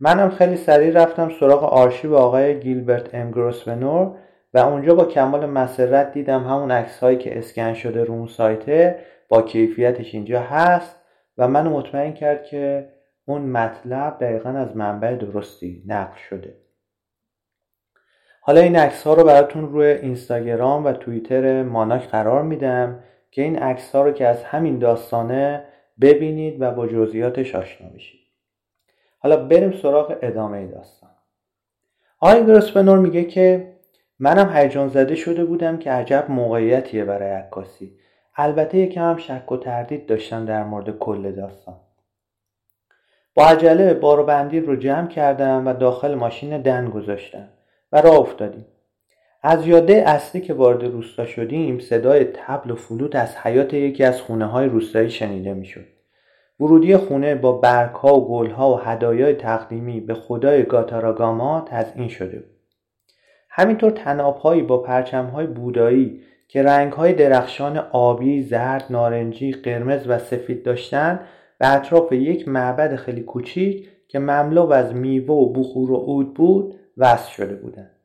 منم 0.00 0.30
خیلی 0.30 0.56
سریع 0.56 1.02
رفتم 1.02 1.30
سراغ 1.40 1.64
آرشیو 1.64 2.14
آقای 2.14 2.60
گیلبرت 2.60 3.14
ام 3.14 3.30
گروسونور 3.30 4.16
و 4.54 4.58
اونجا 4.58 4.94
با 4.94 5.04
کمال 5.04 5.46
مسرت 5.46 6.12
دیدم 6.12 6.44
همون 6.44 6.70
عکس 6.70 6.98
هایی 6.98 7.18
که 7.18 7.38
اسکن 7.38 7.74
شده 7.74 8.04
رو 8.04 8.14
اون 8.14 8.26
سایته 8.26 8.98
با 9.28 9.42
کیفیتش 9.42 10.14
اینجا 10.14 10.40
هست 10.40 10.96
و 11.38 11.48
منو 11.48 11.70
مطمئن 11.70 12.12
کرد 12.12 12.44
که 12.44 12.88
اون 13.24 13.42
مطلب 13.42 14.18
دقیقا 14.20 14.50
از 14.50 14.76
منبع 14.76 15.14
درستی 15.14 15.82
نقل 15.86 16.16
شده. 16.28 16.56
حالا 18.40 18.60
این 18.60 18.76
عکس 18.76 19.02
ها 19.02 19.14
رو 19.14 19.24
براتون 19.24 19.72
روی 19.72 19.86
اینستاگرام 19.86 20.84
و 20.84 20.92
توییتر 20.92 21.62
ماناک 21.62 22.08
قرار 22.08 22.42
میدم. 22.42 23.02
که 23.30 23.42
این 23.42 23.58
عکس 23.58 23.94
ها 23.94 24.02
رو 24.02 24.12
که 24.12 24.26
از 24.26 24.44
همین 24.44 24.78
داستانه 24.78 25.64
ببینید 26.00 26.62
و 26.62 26.70
با 26.70 26.86
جزئیاتش 26.86 27.54
آشنا 27.54 27.88
بشید. 27.88 28.20
حالا 29.18 29.36
بریم 29.36 29.72
سراغ 29.72 30.18
ادامه 30.22 30.66
داستان. 30.66 31.10
آقای 32.20 32.44
گروسپنور 32.44 32.98
میگه 32.98 33.24
که 33.24 33.76
منم 34.18 34.56
هیجان 34.56 34.88
زده 34.88 35.14
شده 35.14 35.44
بودم 35.44 35.78
که 35.78 35.90
عجب 35.90 36.26
موقعیتیه 36.28 37.04
برای 37.04 37.30
عکاسی. 37.30 37.96
البته 38.36 38.78
یکم 38.78 39.10
هم 39.10 39.16
شک 39.16 39.52
و 39.52 39.56
تردید 39.56 40.06
داشتم 40.06 40.44
در 40.44 40.64
مورد 40.64 40.98
کل 40.98 41.32
داستان. 41.32 41.80
با 43.34 43.46
عجله 43.46 43.94
بار 43.94 44.22
بندی 44.22 44.60
رو 44.60 44.76
جمع 44.76 45.08
کردم 45.08 45.66
و 45.66 45.72
داخل 45.72 46.14
ماشین 46.14 46.62
دن 46.62 46.90
گذاشتم 46.90 47.48
و 47.92 48.00
راه 48.00 48.18
افتادیم. 48.18 48.66
از 49.42 49.66
یاده 49.66 49.94
اصلی 50.06 50.40
که 50.40 50.54
وارد 50.54 50.84
روستا 50.84 51.26
شدیم 51.26 51.78
صدای 51.78 52.24
تبل 52.24 52.70
و 52.70 52.76
فلوت 52.76 53.16
از 53.16 53.36
حیات 53.36 53.74
یکی 53.74 54.04
از 54.04 54.20
خونه 54.20 54.46
های 54.46 54.66
روستایی 54.66 55.10
شنیده 55.10 55.54
می‌شد 55.54 55.86
ورودی 56.60 56.96
خونه 56.96 57.34
با 57.34 57.52
برگ 57.52 57.94
ها 57.94 58.20
و 58.20 58.28
گل 58.28 58.50
ها 58.50 58.74
و 58.74 58.80
هدایای 58.80 59.34
تقدیمی 59.34 60.00
به 60.00 60.14
خدای 60.14 60.62
گاتاراگاما 60.62 61.64
تزئین 61.66 62.08
شده 62.08 62.38
بود 62.38 62.56
همینطور 63.50 63.90
تنابهایی 63.90 64.62
با 64.62 65.04
های 65.32 65.46
بودایی 65.46 66.20
که 66.48 66.90
های 66.96 67.12
درخشان 67.12 67.78
آبی، 67.78 68.42
زرد، 68.42 68.84
نارنجی، 68.90 69.52
قرمز 69.52 70.08
و 70.08 70.18
سفید 70.18 70.62
داشتند 70.62 71.20
به 71.58 71.74
اطراف 71.74 72.12
یک 72.12 72.48
معبد 72.48 72.96
خیلی 72.96 73.20
کوچیک 73.20 73.88
که 74.08 74.18
مملو 74.18 74.72
از 74.72 74.94
میوه 74.94 75.34
و 75.34 75.52
بخور 75.52 75.90
و 75.90 75.96
عود 75.96 76.34
بود 76.34 76.74
وصل 76.96 77.30
شده 77.30 77.54
بودند. 77.54 77.99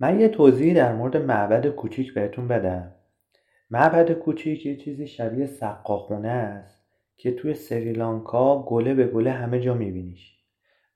من 0.00 0.20
یه 0.20 0.28
توضیحی 0.28 0.74
در 0.74 0.92
مورد 0.94 1.16
معبد 1.16 1.66
کوچیک 1.66 2.14
بهتون 2.14 2.48
بدم. 2.48 2.92
معبد 3.70 4.12
کوچیک 4.12 4.66
یه 4.66 4.76
چیزی 4.76 5.06
شبیه 5.06 5.46
سقاخونه 5.46 6.28
است 6.28 6.84
که 7.16 7.34
توی 7.34 7.54
سریلانکا 7.54 8.62
گله 8.62 8.94
به 8.94 9.06
گله 9.06 9.30
همه 9.30 9.60
جا 9.60 9.74
میبینیش. 9.74 10.40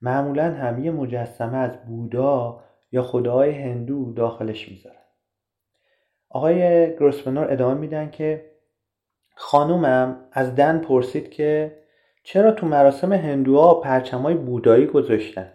معمولا 0.01 0.43
هم 0.43 0.75
مجسمه 0.75 1.57
از 1.57 1.77
بودا 1.87 2.63
یا 2.91 3.01
خداهای 3.01 3.51
هندو 3.51 4.13
داخلش 4.13 4.69
می‌ذارن 4.69 4.95
آقای 6.29 6.89
گروسپنور 6.95 7.51
ادامه 7.51 7.79
میدن 7.79 8.09
که 8.09 8.45
خانومم 9.35 10.17
از 10.31 10.55
دن 10.55 10.79
پرسید 10.79 11.29
که 11.31 11.77
چرا 12.23 12.51
تو 12.51 12.67
مراسم 12.67 13.13
هندوها 13.13 13.73
پرچمای 13.73 14.35
بودایی 14.35 14.85
گذاشتن 14.85 15.51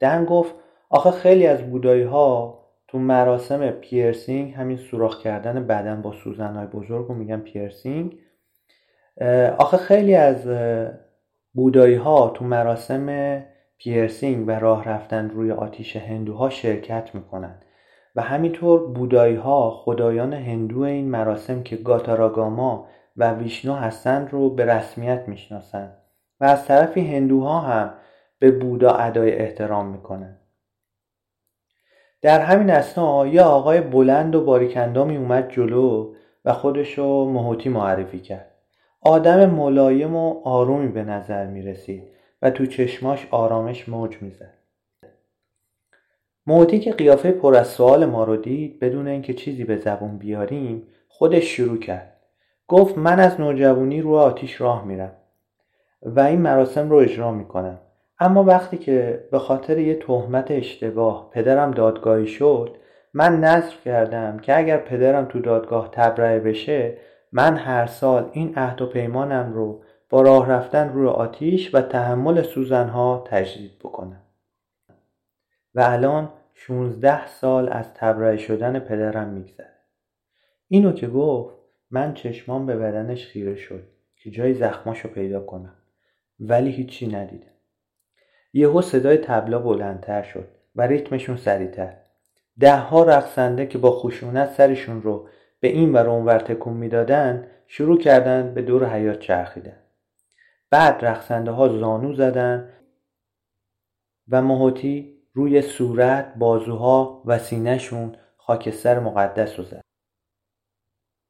دن 0.00 0.24
گفت 0.24 0.54
آخه 0.88 1.10
خیلی 1.10 1.46
از 1.46 1.70
بودایی 1.70 2.02
ها 2.02 2.63
تو 2.94 3.00
مراسم 3.00 3.70
پیرسینگ 3.70 4.54
همین 4.54 4.76
سوراخ 4.76 5.22
کردن 5.22 5.66
بدن 5.66 6.02
با 6.02 6.12
سوزنهای 6.12 6.66
بزرگ 6.66 7.08
رو 7.08 7.14
میگن 7.14 7.40
پیرسینگ. 7.40 8.18
آخه 9.58 9.76
خیلی 9.76 10.14
از 10.14 10.48
بودایی 11.54 11.94
ها 11.94 12.28
تو 12.28 12.44
مراسم 12.44 13.42
پیرسینگ 13.78 14.48
و 14.48 14.50
راه 14.50 14.84
رفتن 14.84 15.30
روی 15.30 15.52
آتیش 15.52 15.96
هندوها 15.96 16.50
شرکت 16.50 17.14
می‌کنند 17.14 17.64
و 18.16 18.22
همینطور 18.22 18.92
بودایی 18.92 19.36
ها 19.36 19.70
خدایان 19.70 20.32
هندو 20.32 20.80
این 20.80 21.10
مراسم 21.10 21.62
که 21.62 21.76
کاتاراگاما 21.76 22.88
و 23.16 23.32
ویشنو 23.32 23.74
هستند 23.74 24.32
رو 24.32 24.50
به 24.50 24.64
رسمیت 24.64 25.24
می‌شناسند 25.28 25.96
و 26.40 26.44
از 26.44 26.66
طرفی 26.66 27.16
هندوها 27.16 27.60
هم 27.60 27.94
به 28.38 28.50
بودا 28.50 28.90
ادای 28.90 29.32
احترام 29.32 29.86
می‌کنند 29.86 30.43
در 32.24 32.40
همین 32.40 32.70
اسنا 32.70 33.26
یه 33.26 33.42
آقای 33.42 33.80
بلند 33.80 34.34
و 34.34 34.44
باریکندامی 34.44 35.16
اومد 35.16 35.50
جلو 35.50 36.14
و 36.44 36.52
خودشو 36.52 37.30
مهوتی 37.30 37.68
معرفی 37.68 38.20
کرد. 38.20 38.50
آدم 39.00 39.50
ملایم 39.50 40.16
و 40.16 40.40
آرومی 40.44 40.88
به 40.88 41.02
نظر 41.02 41.46
می 41.46 41.62
رسید 41.62 42.02
و 42.42 42.50
تو 42.50 42.66
چشماش 42.66 43.28
آرامش 43.30 43.88
موج 43.88 44.22
می‌زد 44.22 44.54
موتی 46.46 46.80
که 46.80 46.92
قیافه 46.92 47.32
پر 47.32 47.54
از 47.54 47.68
سوال 47.68 48.04
ما 48.06 48.24
رو 48.24 48.36
دید 48.36 48.78
بدون 48.78 49.08
اینکه 49.08 49.34
چیزی 49.34 49.64
به 49.64 49.76
زبون 49.76 50.18
بیاریم 50.18 50.82
خودش 51.08 51.44
شروع 51.44 51.78
کرد. 51.78 52.16
گفت 52.68 52.98
من 52.98 53.20
از 53.20 53.40
نوجوانی 53.40 54.00
رو 54.00 54.14
آتیش 54.14 54.60
راه 54.60 54.84
میرم 54.84 55.12
و 56.02 56.20
این 56.20 56.40
مراسم 56.40 56.90
رو 56.90 56.96
اجرا 56.96 57.32
می‌کنم. 57.32 57.78
اما 58.18 58.44
وقتی 58.44 58.78
که 58.78 59.28
به 59.30 59.38
خاطر 59.38 59.78
یه 59.78 59.94
تهمت 59.94 60.50
اشتباه 60.50 61.30
پدرم 61.30 61.70
دادگاهی 61.70 62.26
شد 62.26 62.76
من 63.14 63.40
نظر 63.40 63.76
کردم 63.84 64.38
که 64.38 64.58
اگر 64.58 64.78
پدرم 64.78 65.24
تو 65.24 65.40
دادگاه 65.40 65.88
تبرئه 65.92 66.40
بشه 66.40 66.98
من 67.32 67.56
هر 67.56 67.86
سال 67.86 68.30
این 68.32 68.54
عهد 68.56 68.82
و 68.82 68.86
پیمانم 68.86 69.52
رو 69.52 69.82
با 70.10 70.22
راه 70.22 70.48
رفتن 70.48 70.92
روی 70.92 71.08
آتیش 71.08 71.74
و 71.74 71.80
تحمل 71.80 72.42
سوزنها 72.42 73.24
تجدید 73.26 73.78
بکنم. 73.78 74.22
و 75.74 75.80
الان 75.80 76.32
16 76.54 77.26
سال 77.26 77.68
از 77.68 77.94
تبرئه 77.94 78.36
شدن 78.36 78.78
پدرم 78.78 79.28
میگذره. 79.28 79.74
اینو 80.68 80.92
که 80.92 81.08
گفت 81.08 81.56
من 81.90 82.14
چشمام 82.14 82.66
به 82.66 82.76
بدنش 82.76 83.26
خیره 83.26 83.56
شد 83.56 83.88
که 84.16 84.30
جای 84.30 84.54
زخماشو 84.54 85.08
پیدا 85.08 85.40
کنم. 85.40 85.76
ولی 86.40 86.70
هیچی 86.70 87.06
ندیدم. 87.06 87.53
یهو 88.56 88.82
صدای 88.82 89.16
تبلا 89.16 89.58
بلندتر 89.58 90.22
شد 90.22 90.48
و 90.74 90.82
ریتمشون 90.82 91.36
سریعتر. 91.36 91.96
ده 92.60 92.76
ها 92.76 93.02
رقصنده 93.02 93.66
که 93.66 93.78
با 93.78 93.90
خشونت 93.90 94.50
سرشون 94.50 95.02
رو 95.02 95.28
به 95.60 95.68
این 95.68 95.92
و 95.92 95.96
اونور 95.96 96.38
تکون 96.38 96.74
می‌دادن 96.74 97.46
شروع 97.66 97.98
کردن 97.98 98.54
به 98.54 98.62
دور 98.62 98.88
حیات 98.88 99.18
چرخیدن. 99.18 99.76
بعد 100.70 101.04
رقصنده 101.04 101.50
ها 101.50 101.68
زانو 101.68 102.14
زدن 102.14 102.68
و 104.28 104.42
مهوتی 104.42 105.18
روی 105.32 105.62
صورت 105.62 106.34
بازوها 106.34 107.22
و 107.26 107.38
سینهشون 107.38 108.16
خاکستر 108.36 109.00
مقدس 109.00 109.58
رو 109.58 109.64
زد. 109.64 109.80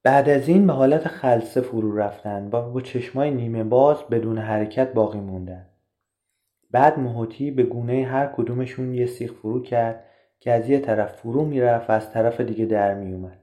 بعد 0.02 0.28
از 0.28 0.49
این 0.49 0.66
به 0.66 0.73
حالت 0.73 1.09
خلصه 1.09 1.61
فرو 1.61 1.97
رفتن 1.97 2.49
و 2.52 2.71
با 2.73 2.81
چشمای 2.81 3.31
نیمه 3.31 3.64
باز 3.64 4.04
بدون 4.11 4.38
حرکت 4.38 4.93
باقی 4.93 5.21
موندن. 5.21 5.74
بعد 6.75 6.99
مهوتی 6.99 7.50
به 7.50 7.62
گونه 7.62 8.04
هر 8.04 8.26
کدومشون 8.26 8.95
یه 8.95 9.07
سیخ 9.07 9.33
فرو 9.33 9.62
کرد 9.62 10.04
که 10.40 10.52
از 10.52 10.69
یه 10.69 10.78
طرف 10.78 11.16
فرو 11.16 11.45
می‌رفت 11.45 11.90
و 11.90 11.93
از 11.93 12.12
طرف 12.12 12.40
دیگه 12.40 12.64
در 12.64 12.95
میومد 12.95 13.38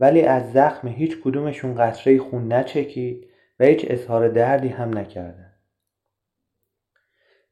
ولی 0.00 0.22
از 0.22 0.52
زخم 0.52 0.88
هیچ 0.88 1.20
کدومشون 1.24 1.74
قطره 1.74 2.18
خون 2.18 2.52
نچکید 2.52 3.26
و 3.60 3.64
هیچ 3.64 3.86
اظهار 3.88 4.28
دردی 4.28 4.68
هم 4.68 4.98
نکردن. 4.98 5.52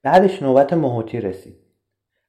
بعدش 0.03 0.43
نوبت 0.43 0.73
مهوتی 0.73 1.21
رسید. 1.21 1.57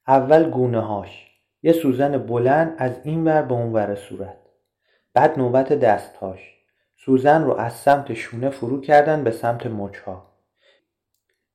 اول 0.08 0.50
گونه 0.50 0.82
هاش 0.82 1.32
یه 1.64 1.74
سوزن 1.74 2.18
بلند 2.18 2.76
از 2.78 3.00
این 3.04 3.24
ور 3.24 3.42
به 3.42 3.54
اون 3.54 3.74
ور 3.74 3.96
صورت. 3.96 4.38
بعد 5.14 5.40
نوبت 5.40 5.74
دستهاش. 5.74 6.58
سوزن 6.96 7.44
رو 7.44 7.54
از 7.54 7.74
سمت 7.74 8.14
شونه 8.14 8.50
فرو 8.50 8.82
کردن 8.82 9.24
به 9.24 9.32
سمت 9.32 9.66
مچها. 9.66 10.33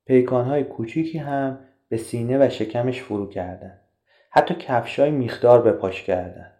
پیکانهای 0.08 0.64
کوچیکی 0.64 1.18
هم 1.18 1.58
به 1.88 1.96
سینه 1.96 2.46
و 2.46 2.50
شکمش 2.50 3.02
فرو 3.02 3.28
کردن. 3.28 3.78
حتی 4.30 4.54
کفشای 4.54 5.10
میخدار 5.10 5.62
به 5.62 5.72
پاش 5.72 6.02
کردن. 6.02 6.50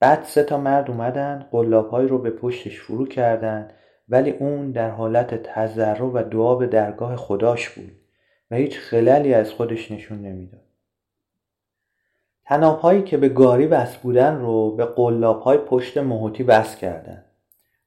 بعد 0.00 0.22
سه 0.22 0.42
تا 0.42 0.58
مرد 0.58 0.90
اومدن 0.90 1.46
قلابهایی 1.50 2.08
رو 2.08 2.18
به 2.18 2.30
پشتش 2.30 2.80
فرو 2.80 3.06
کردن 3.06 3.70
ولی 4.08 4.30
اون 4.30 4.70
در 4.70 4.90
حالت 4.90 5.42
تذرع 5.42 6.02
و 6.04 6.22
دعا 6.22 6.54
به 6.54 6.66
درگاه 6.66 7.16
خداش 7.16 7.68
بود 7.68 7.92
و 8.50 8.56
هیچ 8.56 8.78
خللی 8.78 9.34
از 9.34 9.50
خودش 9.50 9.90
نشون 9.90 10.18
نمی‌داد. 10.18 10.62
تنابهایی 12.44 13.02
که 13.02 13.16
به 13.16 13.28
گاری 13.28 13.66
بس 13.66 13.96
بودن 13.96 14.40
رو 14.40 14.76
به 14.76 14.84
قلابهای 14.84 15.58
پشت 15.58 15.98
مهوتی 15.98 16.42
بس 16.42 16.76
کردن 16.76 17.24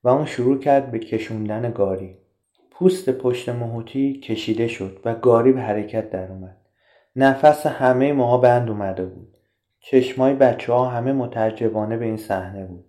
و 0.04 0.10
اون 0.10 0.26
شروع 0.26 0.60
کرد 0.60 0.92
به 0.92 1.00
کشوندن 1.00 1.72
گاری. 1.72 2.18
پوست 2.80 3.10
پشت 3.10 3.50
مهوتی 3.50 4.20
کشیده 4.20 4.68
شد 4.68 5.02
و 5.06 5.16
گاری 5.16 5.52
به 5.52 5.62
حرکت 5.62 6.10
در 6.10 6.32
اومد. 6.32 6.58
نفس 7.16 7.66
همه 7.66 8.14
ماها 8.14 8.38
بند 8.38 8.70
اومده 8.70 9.06
بود. 9.06 9.38
چشمای 9.80 10.34
بچه 10.34 10.74
ها 10.74 10.86
همه 10.86 11.14
متعجبانه 11.14 11.98
به 11.98 12.06
این 12.06 12.18
صحنه 12.18 12.66
بود. 12.66 12.86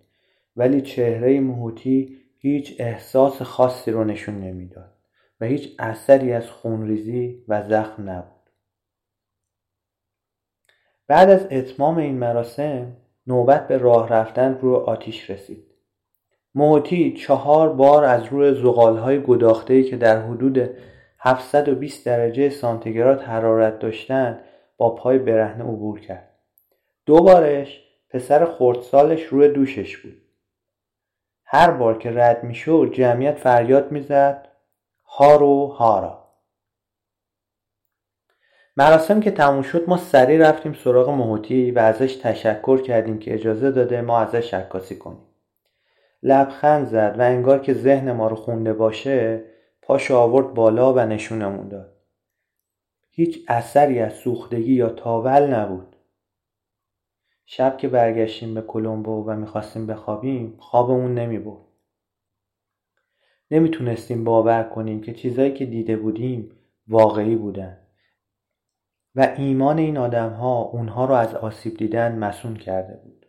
ولی 0.55 0.81
چهره 0.81 1.39
مهوتی 1.39 2.17
هیچ 2.37 2.75
احساس 2.79 3.41
خاصی 3.41 3.91
رو 3.91 4.03
نشون 4.03 4.39
نمی‌داد 4.39 4.97
و 5.41 5.45
هیچ 5.45 5.75
اثری 5.79 6.33
از 6.33 6.49
خونریزی 6.49 7.45
و 7.47 7.69
زخم 7.69 8.09
نبود. 8.09 8.49
بعد 11.07 11.29
از 11.29 11.47
اتمام 11.51 11.97
این 11.97 12.17
مراسم 12.17 12.97
نوبت 13.27 13.67
به 13.67 13.77
راه 13.77 14.09
رفتن 14.09 14.57
روی 14.61 14.75
آتیش 14.75 15.29
رسید. 15.29 15.70
موتی 16.55 17.13
چهار 17.13 17.69
بار 17.69 18.03
از 18.03 18.25
روی 18.25 18.53
زغالهای 18.53 19.23
گداختهی 19.23 19.83
که 19.83 19.97
در 19.97 20.21
حدود 20.21 20.69
720 21.19 22.05
درجه 22.05 22.49
سانتیگراد 22.49 23.21
حرارت 23.21 23.79
داشتند 23.79 24.43
با 24.77 24.95
پای 24.95 25.17
برهنه 25.17 25.63
عبور 25.63 25.99
کرد. 25.99 26.29
دو 27.05 27.23
بارش 27.23 27.83
پسر 28.09 28.45
خردسالش 28.45 29.23
روی 29.23 29.47
دوشش 29.47 29.97
بود. 29.97 30.21
هر 31.45 31.71
بار 31.71 31.97
که 31.97 32.11
رد 32.11 32.43
می‌شد 32.43 32.91
جمعیت 32.93 33.37
فریاد 33.37 33.91
می‌زد 33.91 34.47
هارو 35.05 35.67
هارا. 35.67 36.21
مراسم 38.77 39.19
که 39.19 39.31
تموم 39.31 39.61
شد 39.61 39.89
ما 39.89 39.97
سریع 39.97 40.49
رفتیم 40.49 40.73
سراغ 40.73 41.09
مهوتی 41.09 41.71
و 41.71 41.79
ازش 41.79 42.15
تشکر 42.15 42.81
کردیم 42.81 43.19
که 43.19 43.33
اجازه 43.33 43.71
داده 43.71 44.01
ما 44.01 44.19
ازش 44.19 44.53
عکاسی 44.53 44.97
کنیم. 44.97 45.30
لبخند 46.23 46.87
زد 46.87 47.15
و 47.19 47.21
انگار 47.21 47.59
که 47.59 47.73
ذهن 47.73 48.11
ما 48.11 48.27
رو 48.27 48.35
خونده 48.35 48.73
باشه 48.73 49.43
پاشو 49.81 50.15
آورد 50.15 50.53
بالا 50.53 50.93
و 50.93 50.99
نشونمون 50.99 51.67
داد. 51.67 51.97
هیچ 53.11 53.45
اثری 53.47 53.99
از 53.99 54.13
سوختگی 54.13 54.73
یا 54.73 54.89
تاول 54.89 55.53
نبود. 55.53 55.95
شب 57.45 57.77
که 57.77 57.87
برگشتیم 57.87 58.53
به 58.53 58.61
کلمبو 58.61 59.25
و 59.25 59.35
می‌خواستیم 59.35 59.87
بخوابیم 59.87 60.57
خوابمون 60.59 61.13
نمی‌برد. 61.13 61.65
نمی‌تونستیم 63.51 64.23
باور 64.23 64.63
کنیم 64.63 65.01
که 65.01 65.13
چیزایی 65.13 65.53
که 65.53 65.65
دیده 65.65 65.97
بودیم 65.97 66.51
واقعی 66.87 67.35
بودن 67.35 67.77
و 69.15 69.33
ایمان 69.37 69.77
این 69.77 69.97
آدم 69.97 70.29
ها 70.29 70.61
اونها 70.61 71.05
رو 71.05 71.13
از 71.13 71.35
آسیب 71.35 71.77
دیدن 71.77 72.19
مسون 72.19 72.55
کرده 72.55 73.01
بود. 73.03 73.20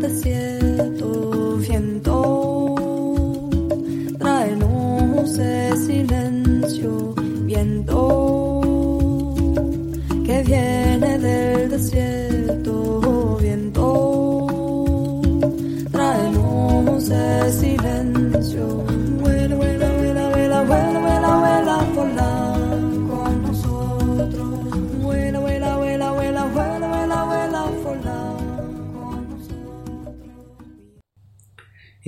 desierto, 0.00 1.56
viento, 1.58 2.74
tráenos 4.18 5.38
el 5.38 5.76
silencio, 5.76 7.14
viento, 7.44 8.60
que 10.24 10.42
viene 10.42 11.18
del 11.18 11.70
desierto, 11.70 13.38
viento, 13.40 14.46
tráenos 15.90 17.10
el 17.10 17.52
silencio. 17.52 18.95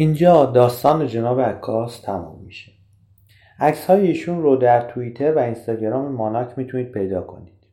اینجا 0.01 0.47
داستان 0.47 1.07
جناب 1.07 1.41
عکاس 1.41 2.01
تمام 2.01 2.43
میشه. 2.45 2.73
عکس 3.61 3.87
های 3.87 4.07
ایشون 4.07 4.43
رو 4.43 4.57
در 4.57 4.91
توییتر 4.91 5.33
و 5.33 5.39
اینستاگرام 5.39 6.13
ماناک 6.13 6.59
می‌تونید 6.59 6.93
پیدا 6.93 7.21
کنید. 7.21 7.67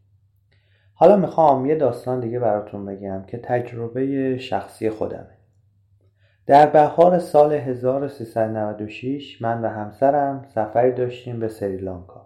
حالا 0.93 1.15
می‌خوام 1.15 1.65
یه 1.65 1.75
داستان 1.75 2.19
دیگه 2.19 2.39
براتون 2.39 2.85
بگم 2.85 3.23
که 3.27 3.37
تجربه 3.37 4.37
شخصی 4.37 4.89
خودمه. 4.89 5.37
در 6.45 6.65
بهار 6.65 7.19
سال 7.19 7.53
1396 7.53 9.41
من 9.41 9.61
و 9.61 9.67
همسرم 9.67 10.45
سفری 10.55 10.91
داشتیم 10.91 11.39
به 11.39 11.47
سریلانکا. 11.47 12.25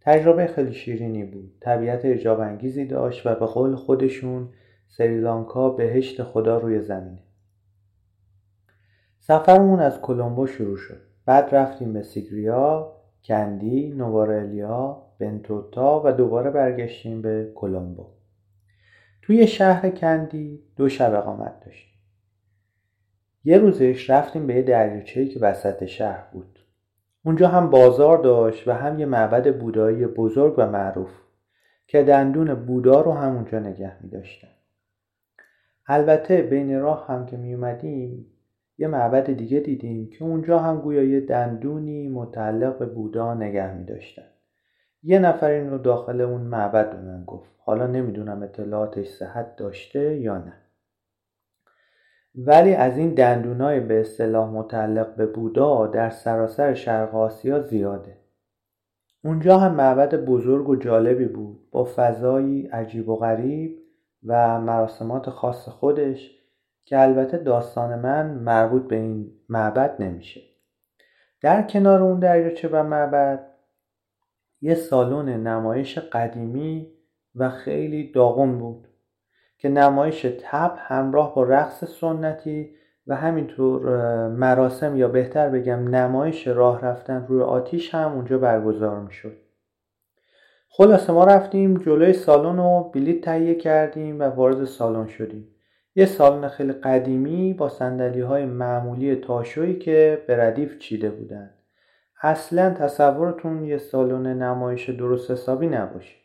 تجربه 0.00 0.46
خیلی 0.46 0.74
شیرینی 0.74 1.24
بود. 1.24 1.52
طبیعت 1.60 2.04
اجاب 2.04 2.40
انگیزی 2.40 2.84
داشت 2.84 3.26
و 3.26 3.34
به 3.34 3.46
قول 3.46 3.74
خودشون 3.74 4.48
سریلانکا 4.88 5.70
بهشت 5.70 6.22
خدا 6.22 6.58
روی 6.58 6.80
زمینه. 6.80 7.25
سفرمون 9.26 9.80
از 9.80 10.00
کلمبو 10.00 10.46
شروع 10.46 10.76
شد. 10.76 11.00
بعد 11.24 11.54
رفتیم 11.54 11.92
به 11.92 12.02
سیگریا 12.02 12.92
کندی 13.24 13.90
نوارلیا 13.90 15.02
بنتوتا 15.18 16.02
و 16.04 16.12
دوباره 16.12 16.50
برگشتیم 16.50 17.22
به 17.22 17.52
توی 19.22 19.46
شهر 19.46 19.90
کندی 19.90 20.62
دو 20.76 20.88
شب 20.88 21.14
اقامت 21.14 21.60
داشتیم. 21.64 22.00
یه 23.44 23.58
روزش 23.58 24.10
رفتیم 24.10 24.46
به 24.46 24.54
یه 24.54 24.62
دریاچه‌ای 24.62 25.28
که 25.28 25.40
وسط 25.40 25.84
شهر 25.84 26.24
بود. 26.32 26.58
اونجا 27.24 27.48
هم 27.48 27.70
بازار 27.70 28.18
داشت 28.18 28.68
و 28.68 28.72
هم 28.72 28.98
یه 28.98 29.06
معبد 29.06 29.58
بودایی 29.58 30.06
بزرگ 30.06 30.54
و 30.56 30.66
معروف 30.66 31.20
که 31.86 32.02
دندون 32.02 32.54
بودا 32.54 33.00
رو 33.00 33.12
هم 33.12 33.34
اونجا 33.34 33.58
نگه 33.58 34.02
می 34.02 34.10
داشتن. 34.10 34.48
البته 35.86 36.42
بین 36.42 36.80
راه 36.80 37.06
هم 37.08 37.26
که 37.26 37.36
می 37.36 37.54
اومدیم 37.54 38.26
یه 38.78 38.88
معبد 38.88 39.30
دیگه 39.30 39.60
دیدیم 39.60 40.10
که 40.10 40.24
اونجا 40.24 40.58
هم 40.58 40.80
گویا 40.80 41.02
یه 41.02 41.20
دندونی 41.20 42.08
متعلق 42.08 42.78
به 42.78 42.86
بودا 42.86 43.34
نگه 43.34 43.74
می 43.74 43.84
داشتن. 43.84 44.26
یه 45.02 45.18
نفر 45.18 45.50
این 45.50 45.70
رو 45.70 45.78
داخل 45.78 46.20
اون 46.20 46.40
معبد 46.40 46.90
به 46.90 47.00
من 47.00 47.24
گفت. 47.24 47.50
حالا 47.58 47.86
نمی‌دونم 47.86 48.42
اطلاعاتش 48.42 49.08
صحت 49.08 49.56
داشته 49.56 50.16
یا 50.16 50.38
نه. 50.38 50.52
ولی 52.34 52.74
از 52.74 52.98
این 52.98 53.14
دندونای 53.14 53.80
به 53.80 54.00
اصطلاح 54.00 54.50
متعلق 54.50 55.16
به 55.16 55.26
بودا 55.26 55.86
در 55.86 56.10
سراسر 56.10 56.74
شرق 56.74 57.14
آسیا 57.14 57.62
زیاده. 57.62 58.16
اونجا 59.24 59.58
هم 59.58 59.74
معبد 59.74 60.24
بزرگ 60.24 60.68
و 60.68 60.76
جالبی 60.76 61.24
بود 61.24 61.70
با 61.70 61.84
فضایی 61.96 62.66
عجیب 62.66 63.08
و 63.08 63.16
غریب 63.16 63.78
و 64.26 64.60
مراسمات 64.60 65.30
خاص 65.30 65.68
خودش 65.68 66.35
که 66.86 67.00
البته 67.00 67.38
داستان 67.38 67.98
من 67.98 68.30
مربوط 68.30 68.88
به 68.88 68.96
این 68.96 69.32
معبد 69.48 70.02
نمیشه. 70.02 70.40
در 71.40 71.62
کنار 71.62 72.02
اون 72.02 72.18
دریاچه 72.18 72.68
و 72.68 72.82
معبد 72.82 73.46
یه 74.60 74.74
سالن 74.74 75.46
نمایش 75.46 75.98
قدیمی 75.98 76.92
و 77.34 77.50
خیلی 77.50 78.12
داغون 78.12 78.58
بود 78.58 78.88
که 79.58 79.68
نمایش 79.68 80.26
تب 80.42 80.74
همراه 80.78 81.34
با 81.34 81.42
رقص 81.42 81.84
سنتی 81.84 82.70
و 83.06 83.16
همینطور 83.16 84.28
مراسم 84.28 84.96
یا 84.96 85.08
بهتر 85.08 85.48
بگم 85.48 85.88
نمایش 85.88 86.48
راه 86.48 86.80
رفتن 86.80 87.26
روی 87.28 87.42
آتیش 87.42 87.94
هم 87.94 88.12
اونجا 88.12 88.38
برگزار 88.38 89.00
می‌شد. 89.00 89.36
خلاصه 90.68 91.12
ما 91.12 91.24
رفتیم 91.24 91.78
جلوی 91.78 92.12
سالن 92.12 92.56
رو 92.56 92.90
بلیت 92.94 93.20
تهیه 93.20 93.54
کردیم 93.54 94.20
و 94.20 94.22
وارد 94.22 94.64
سالن 94.64 95.06
شدیم. 95.06 95.55
یه 95.98 96.06
سالن 96.06 96.48
خیلی 96.48 96.72
قدیمی 96.72 97.54
با 97.54 97.68
سندلی 97.68 98.20
های 98.20 98.44
معمولی 98.44 99.16
تاشویی 99.16 99.78
که 99.78 100.24
به 100.26 100.36
ردیف 100.36 100.78
چیده 100.78 101.10
بودن. 101.10 101.50
اصلا 102.22 102.70
تصورتون 102.70 103.64
یه 103.64 103.78
سالن 103.78 104.42
نمایش 104.42 104.90
درست 104.90 105.30
حسابی 105.30 105.66
نباشه. 105.66 106.16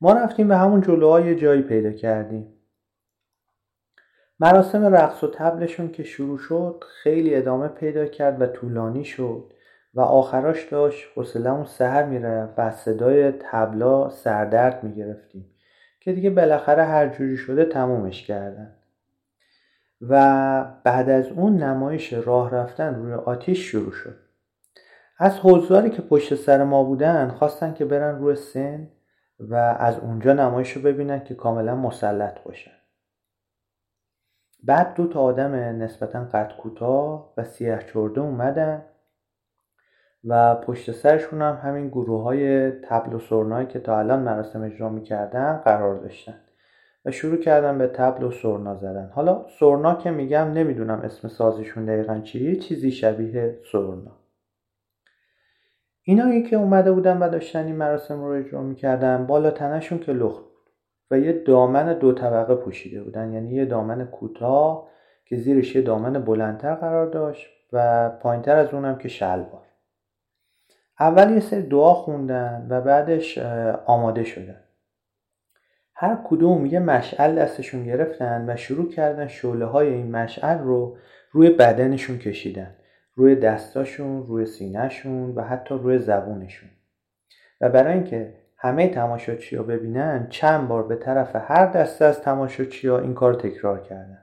ما 0.00 0.12
رفتیم 0.12 0.48
به 0.48 0.56
همون 0.56 0.80
جلوهای 0.80 1.36
جایی 1.36 1.62
پیدا 1.62 1.92
کردیم. 1.92 2.54
مراسم 4.40 4.84
رقص 4.84 5.24
و 5.24 5.30
تبلشون 5.34 5.88
که 5.88 6.02
شروع 6.02 6.38
شد 6.38 6.84
خیلی 7.02 7.34
ادامه 7.34 7.68
پیدا 7.68 8.06
کرد 8.06 8.40
و 8.40 8.46
طولانی 8.46 9.04
شد 9.04 9.52
و 9.94 10.00
آخراش 10.00 10.68
داشت 10.68 11.08
حوصلهمون 11.14 11.64
سهر 11.64 12.04
می‌رفت 12.04 12.54
و 12.58 12.70
صدای 12.70 13.32
تبلا 13.32 14.08
سردرد 14.08 14.84
می‌گرفتیم. 14.84 15.54
که 16.08 16.14
دیگه 16.14 16.30
بالاخره 16.30 16.84
هر 16.84 17.08
جوری 17.08 17.36
شده 17.36 17.64
تمومش 17.64 18.26
کردن. 18.26 18.74
و 20.00 20.64
بعد 20.84 21.10
از 21.10 21.28
اون 21.28 21.56
نمایش 21.56 22.12
راه 22.12 22.50
رفتن 22.50 22.94
روی 22.94 23.12
آتیش 23.12 23.58
شروع 23.58 23.92
شد. 23.92 24.16
از 25.18 25.40
حضاری 25.42 25.90
که 25.90 26.02
پشت 26.02 26.34
سر 26.34 26.64
ما 26.64 26.84
بودن 26.84 27.28
خواستن 27.28 27.74
که 27.74 27.84
برن 27.84 28.18
روی 28.18 28.36
سن 28.36 28.90
و 29.38 29.54
از 29.78 29.98
اونجا 29.98 30.32
نمایش 30.32 30.72
رو 30.72 30.82
ببینن 30.82 31.24
که 31.24 31.34
کاملا 31.34 31.76
مسلط 31.76 32.42
باشن. 32.42 32.78
بعد 34.62 34.94
دو 34.94 35.06
تا 35.06 35.20
آدم 35.20 35.54
نسبتا 35.54 36.24
قد 36.24 36.52
کوتاه 36.56 37.34
و 37.36 37.44
سیاه 37.44 37.82
چرده 37.82 38.20
اومدن 38.20 38.84
و 40.28 40.54
پشت 40.54 40.90
سرشون 40.90 41.42
هم 41.42 41.58
همین 41.62 41.88
گروه 41.88 42.22
های 42.22 42.70
تبل 42.70 43.14
و 43.14 43.18
سرنایی 43.18 43.66
که 43.66 43.78
تا 43.78 43.98
الان 43.98 44.20
مراسم 44.20 44.62
اجرا 44.62 44.88
می‌کردن 44.88 45.56
قرار 45.64 45.96
داشتن 45.96 46.34
و 47.04 47.10
شروع 47.10 47.36
کردن 47.36 47.78
به 47.78 47.86
تبل 47.86 48.24
و 48.24 48.30
سرنا 48.30 48.74
زدن. 48.74 49.10
حالا 49.14 49.46
سرنا 49.58 49.94
که 49.94 50.10
میگم 50.10 50.52
نمی‌دونم 50.52 51.00
اسم 51.00 51.28
سازشون 51.28 51.84
دقیقا 51.84 52.18
چیه 52.18 52.56
چیزی 52.56 52.90
شبیه 52.90 53.58
سرنا. 53.72 54.16
اینایی 56.02 56.42
که 56.42 56.56
اومده 56.56 56.92
بودن 56.92 57.18
و 57.18 57.28
داشتن 57.28 57.66
این 57.66 57.76
مراسم 57.76 58.24
رو 58.24 58.30
اجرا 58.30 58.62
می‌کردن. 58.62 59.26
بالا 59.26 59.50
تنشون 59.50 59.98
که 59.98 60.12
لخت 60.12 60.44
و 61.10 61.18
یه 61.18 61.32
دامن 61.32 61.98
دو 61.98 62.12
طبقه 62.12 62.54
پوشیده 62.54 63.02
بودن. 63.02 63.32
یعنی 63.32 63.54
یه 63.54 63.64
دامن 63.64 64.04
کوتاه 64.04 64.88
که 65.24 65.36
زیرش 65.36 65.76
یه 65.76 65.82
دامن 65.82 66.12
بلندتر 66.12 66.74
قرار 66.74 67.06
داشت 67.06 67.46
و 67.72 68.08
پایینتر 68.10 68.56
از 68.56 68.74
اونم 68.74 68.98
که 68.98 69.08
شلوار. 69.08 69.67
اول 71.00 71.30
یه 71.30 71.40
سری 71.40 71.62
دعا 71.62 71.94
خوندن 71.94 72.66
و 72.70 72.80
بعدش 72.80 73.38
آماده 73.86 74.24
شدن. 74.24 74.60
هر 75.94 76.18
کدوم 76.24 76.66
یه 76.66 76.78
مشعل 76.78 77.34
دستشون 77.34 77.84
گرفتن 77.84 78.44
و 78.48 78.56
شروع 78.56 78.90
کردن 78.90 79.28
شعله 79.28 79.64
های 79.64 79.88
این 79.88 80.10
مشعل 80.10 80.58
رو 80.58 80.96
روی 81.30 81.50
بدنشون 81.50 82.18
کشیدن. 82.18 82.74
روی 83.14 83.34
دستاشون 83.34 84.26
روی 84.26 84.46
سینهشون 84.46 85.34
و 85.34 85.42
حتی 85.42 85.74
روی 85.74 85.98
زبونشون. 85.98 86.68
و 87.60 87.68
برای 87.68 87.94
اینکه 87.94 88.34
همه 88.56 88.88
تماشاچی 88.88 89.56
ها 89.56 89.62
ببینن 89.62 90.26
چند 90.30 90.68
بار 90.68 90.82
به 90.82 90.96
طرف 90.96 91.36
هر 91.36 91.66
دسته 91.66 92.04
از 92.04 92.20
تماشاچی 92.20 92.88
ها 92.88 92.98
این 92.98 93.14
کار 93.14 93.34
تکرار 93.34 93.80
کردن. 93.82 94.22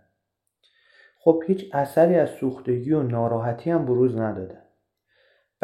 خب 1.20 1.44
هیچ 1.48 1.70
اثری 1.74 2.16
از 2.16 2.30
سوختگی 2.30 2.94
و 2.94 3.04
ناراحتی 3.04 3.72
هم 3.72 3.86
بروز 3.86 4.18
ندادن. 4.18 4.64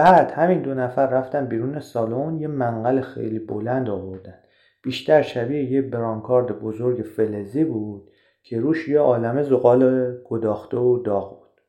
بعد 0.01 0.31
همین 0.31 0.61
دو 0.61 0.73
نفر 0.73 1.07
رفتن 1.07 1.45
بیرون 1.45 1.79
سالن 1.79 2.39
یه 2.39 2.47
منقل 2.47 3.01
خیلی 3.01 3.39
بلند 3.39 3.89
آوردن. 3.89 4.39
بیشتر 4.83 5.21
شبیه 5.21 5.71
یه 5.71 5.81
برانکارد 5.81 6.59
بزرگ 6.59 7.01
فلزی 7.01 7.63
بود 7.63 8.09
که 8.43 8.59
روش 8.59 8.87
یه 8.87 8.99
عالم 8.99 9.43
زغال 9.43 10.11
گداخته 10.29 10.77
و 10.77 10.97
داغ 11.03 11.39
بود. 11.39 11.61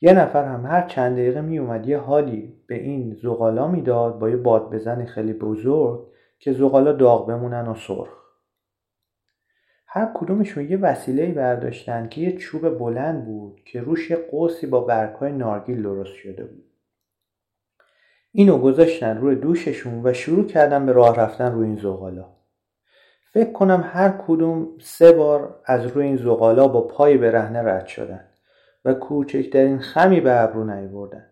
یه 0.00 0.12
نفر 0.12 0.44
هم 0.44 0.66
هر 0.66 0.86
چند 0.86 1.16
دقیقه 1.16 1.40
می 1.40 1.58
اومد 1.58 1.88
یه 1.88 1.98
حالی 1.98 2.54
به 2.66 2.74
این 2.74 3.14
زغالا 3.14 3.68
می‌داد 3.68 4.18
با 4.18 4.30
یه 4.30 4.36
باد 4.36 4.70
بزن 4.70 5.04
خیلی 5.04 5.32
بزرگ 5.32 6.06
که 6.38 6.52
زغالا 6.52 6.92
داغ 6.92 7.26
بمونن 7.28 7.68
و 7.68 7.74
سرخ. 7.74 8.21
هر 9.94 10.10
کدومشون 10.14 10.70
یه 10.70 10.76
وسیله 10.76 11.26
برداشتن 11.26 12.08
که 12.08 12.20
یه 12.20 12.36
چوب 12.36 12.78
بلند 12.78 13.24
بود 13.24 13.60
که 13.64 13.80
روش 13.80 14.10
یه 14.10 14.16
قوسی 14.16 14.66
با 14.66 14.80
برگهای 14.80 15.32
نارگیل 15.32 15.82
درست 15.82 16.14
شده 16.14 16.44
بود. 16.44 16.64
اینو 18.32 18.58
گذاشتن 18.58 19.18
روی 19.18 19.36
دوششون 19.36 20.00
و 20.04 20.12
شروع 20.12 20.46
کردن 20.46 20.86
به 20.86 20.92
راه 20.92 21.16
رفتن 21.16 21.52
روی 21.52 21.66
این 21.66 21.76
زغالا. 21.76 22.26
فکر 23.32 23.52
کنم 23.52 23.90
هر 23.92 24.08
کدوم 24.26 24.68
سه 24.80 25.12
بار 25.12 25.60
از 25.64 25.86
روی 25.86 26.06
این 26.06 26.16
زغالا 26.16 26.68
با 26.68 26.80
پای 26.80 27.16
برهنه 27.16 27.62
رد 27.62 27.86
شدن 27.86 28.24
و 28.84 28.94
کوچکترین 28.94 29.78
خمی 29.78 30.20
به 30.20 30.40
ابرو 30.40 30.64
نیاوردن 30.64 31.26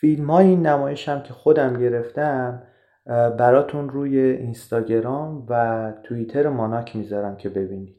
فیلم 0.00 0.30
های 0.30 0.46
این 0.46 0.66
نمایش 0.66 1.08
هم 1.08 1.22
که 1.22 1.32
خودم 1.32 1.80
گرفتم 1.80 2.62
براتون 3.06 3.88
روی 3.88 4.18
اینستاگرام 4.18 5.46
و 5.48 5.92
توییتر 6.02 6.48
ماناک 6.48 6.96
می‌ذارم 6.96 7.36
که 7.36 7.48
ببینید 7.48 7.96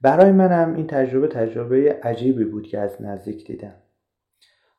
برای 0.00 0.32
منم 0.32 0.74
این 0.74 0.86
تجربه 0.86 1.28
تجربه 1.28 2.00
عجیبی 2.02 2.44
بود 2.44 2.66
که 2.66 2.78
از 2.78 3.02
نزدیک 3.02 3.46
دیدم 3.46 3.74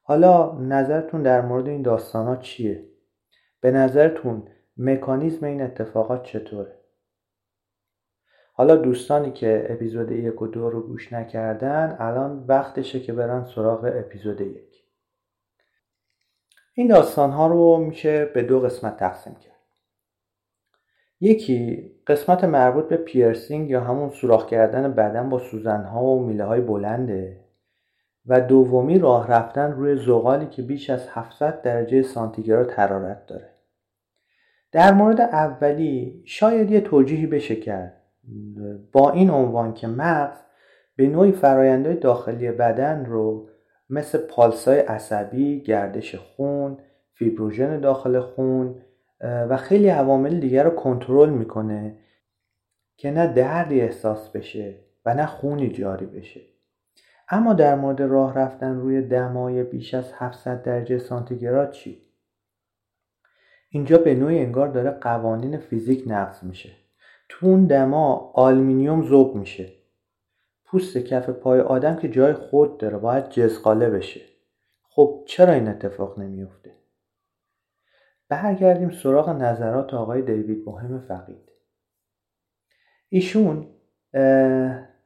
حالا 0.02 0.60
نظرتون 0.60 1.24
در 1.24 1.42
مورد 1.42 1.68
این 1.68 1.86
ها 2.14 2.36
چیه؟ 2.36 2.90
به 3.62 3.72
نظرتون 3.72 4.48
مکانیزم 4.78 5.46
این 5.46 5.62
اتفاقات 5.62 6.24
چطوره؟ 6.24 6.78
حالا 8.54 8.76
دوستانی 8.76 9.32
که 9.32 9.68
اپیزود 9.70 10.12
یک 10.12 10.42
و 10.42 10.48
دو 10.48 10.70
رو 10.70 10.82
گوش 10.82 11.14
نکردن 11.14 11.96
الان 12.00 12.46
وقتشه 12.48 13.00
که 13.00 13.14
برن 13.14 13.46
سراغ 13.46 13.92
اپیزود 13.96 14.42
یک 14.42 14.77
این 16.78 16.88
داستان 16.88 17.32
ها 17.32 17.48
رو 17.48 17.78
میشه 17.78 18.26
به 18.26 18.44
دو 18.44 18.60
قسمت 18.60 18.98
تقسیم 18.98 19.36
کرد. 19.36 19.54
یکی 21.20 21.92
قسمت 22.08 22.44
مربوط 22.44 22.88
به 22.88 22.98
پیرسینگ 22.98 23.70
یا 23.70 23.82
همون 23.82 24.10
سوراخ 24.10 24.48
کردن 24.48 24.94
بدن 24.94 25.30
با 25.30 25.40
سوزن 25.40 25.84
ها 25.84 26.04
و 26.04 26.26
میله 26.26 26.44
های 26.44 26.62
بلنده 26.62 27.40
و 28.26 28.42
دومی 28.42 29.00
راه 29.00 29.28
رفتن 29.28 29.72
روی 29.72 29.96
زغالی 29.96 30.46
که 30.46 30.62
بیش 30.62 30.90
از 30.90 31.08
700 31.10 31.62
درجه 31.62 32.02
سانتیگراد 32.02 32.72
حرارت 32.72 33.26
داره. 33.26 33.50
در 34.72 34.94
مورد 34.94 35.22
اولی 35.22 36.24
شاید 36.26 36.72
یه 36.72 36.82
توجیهی 36.82 37.28
بشه 37.28 37.56
کرد. 37.56 38.02
با 38.92 39.12
این 39.12 39.30
عنوان 39.30 39.74
که 39.74 39.88
مغز 39.88 40.38
به 40.96 41.08
نوعی 41.08 41.32
فرایندهای 41.32 41.96
داخلی 41.96 42.52
بدن 42.52 43.06
رو 43.06 43.50
مثل 43.90 44.18
پالسای 44.18 44.80
عصبی، 44.80 45.62
گردش 45.62 46.16
خون، 46.16 46.78
فیبروژن 47.14 47.80
داخل 47.80 48.20
خون 48.20 48.82
و 49.22 49.58
خیلی 49.58 49.90
عوامل 49.90 50.40
دیگر 50.40 50.64
رو 50.64 50.70
کنترل 50.70 51.30
می‌کنه 51.30 51.98
که 52.98 53.12
نه 53.12 53.34
دردی 53.34 53.82
احساس 53.82 54.30
بشه 54.30 54.76
و 55.06 55.14
نه 55.14 55.26
خونی 55.26 55.70
جاری 55.70 56.06
بشه. 56.06 56.42
اما 57.30 57.54
در 57.54 57.76
مورد 57.76 58.02
راه 58.02 58.34
رفتن 58.40 58.76
روی 58.76 59.02
دمای 59.02 59.64
بیش 59.64 59.94
از 59.94 60.14
700 60.14 60.64
درجه 60.64 61.00
سانتیگراد 61.00 61.72
چی؟ 61.72 62.02
اینجا 63.70 63.98
به 63.98 64.16
نوعی 64.16 64.40
انگار 64.40 64.68
داره 64.68 64.92
قوانین 64.92 65.58
فیزیک 65.58 66.04
نقض 66.08 66.44
میشه. 66.44 66.70
تو 67.30 67.48
اون 67.48 67.66
دما 67.66 68.32
آلمینیوم 68.34 69.04
ذوب 69.04 69.36
میشه. 69.36 69.77
پوست 70.68 70.98
کف 70.98 71.30
پای 71.30 71.60
آدم 71.60 71.96
که 71.96 72.10
جای 72.10 72.34
خود 72.34 72.78
داره 72.78 72.98
باید 72.98 73.30
جزقاله 73.30 73.90
بشه. 73.90 74.22
خب 74.90 75.24
چرا 75.28 75.54
این 75.54 75.68
اتفاق 75.68 76.20
نمیفته 76.20 76.76
برگردیم 78.30 78.90
سراغ 78.90 79.30
نظرات 79.30 79.94
آقای 79.94 80.22
دیوید 80.22 80.64
مهم 80.66 81.00
فقید. 81.00 81.52
ایشون 83.10 83.68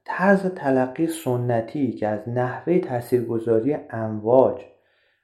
طرز 0.05 0.45
تلقی 0.55 1.07
سنتی 1.07 1.91
که 1.91 2.07
از 2.07 2.29
نحوه 2.29 2.79
تاثیرگذاری 2.79 3.77
امواج 3.89 4.61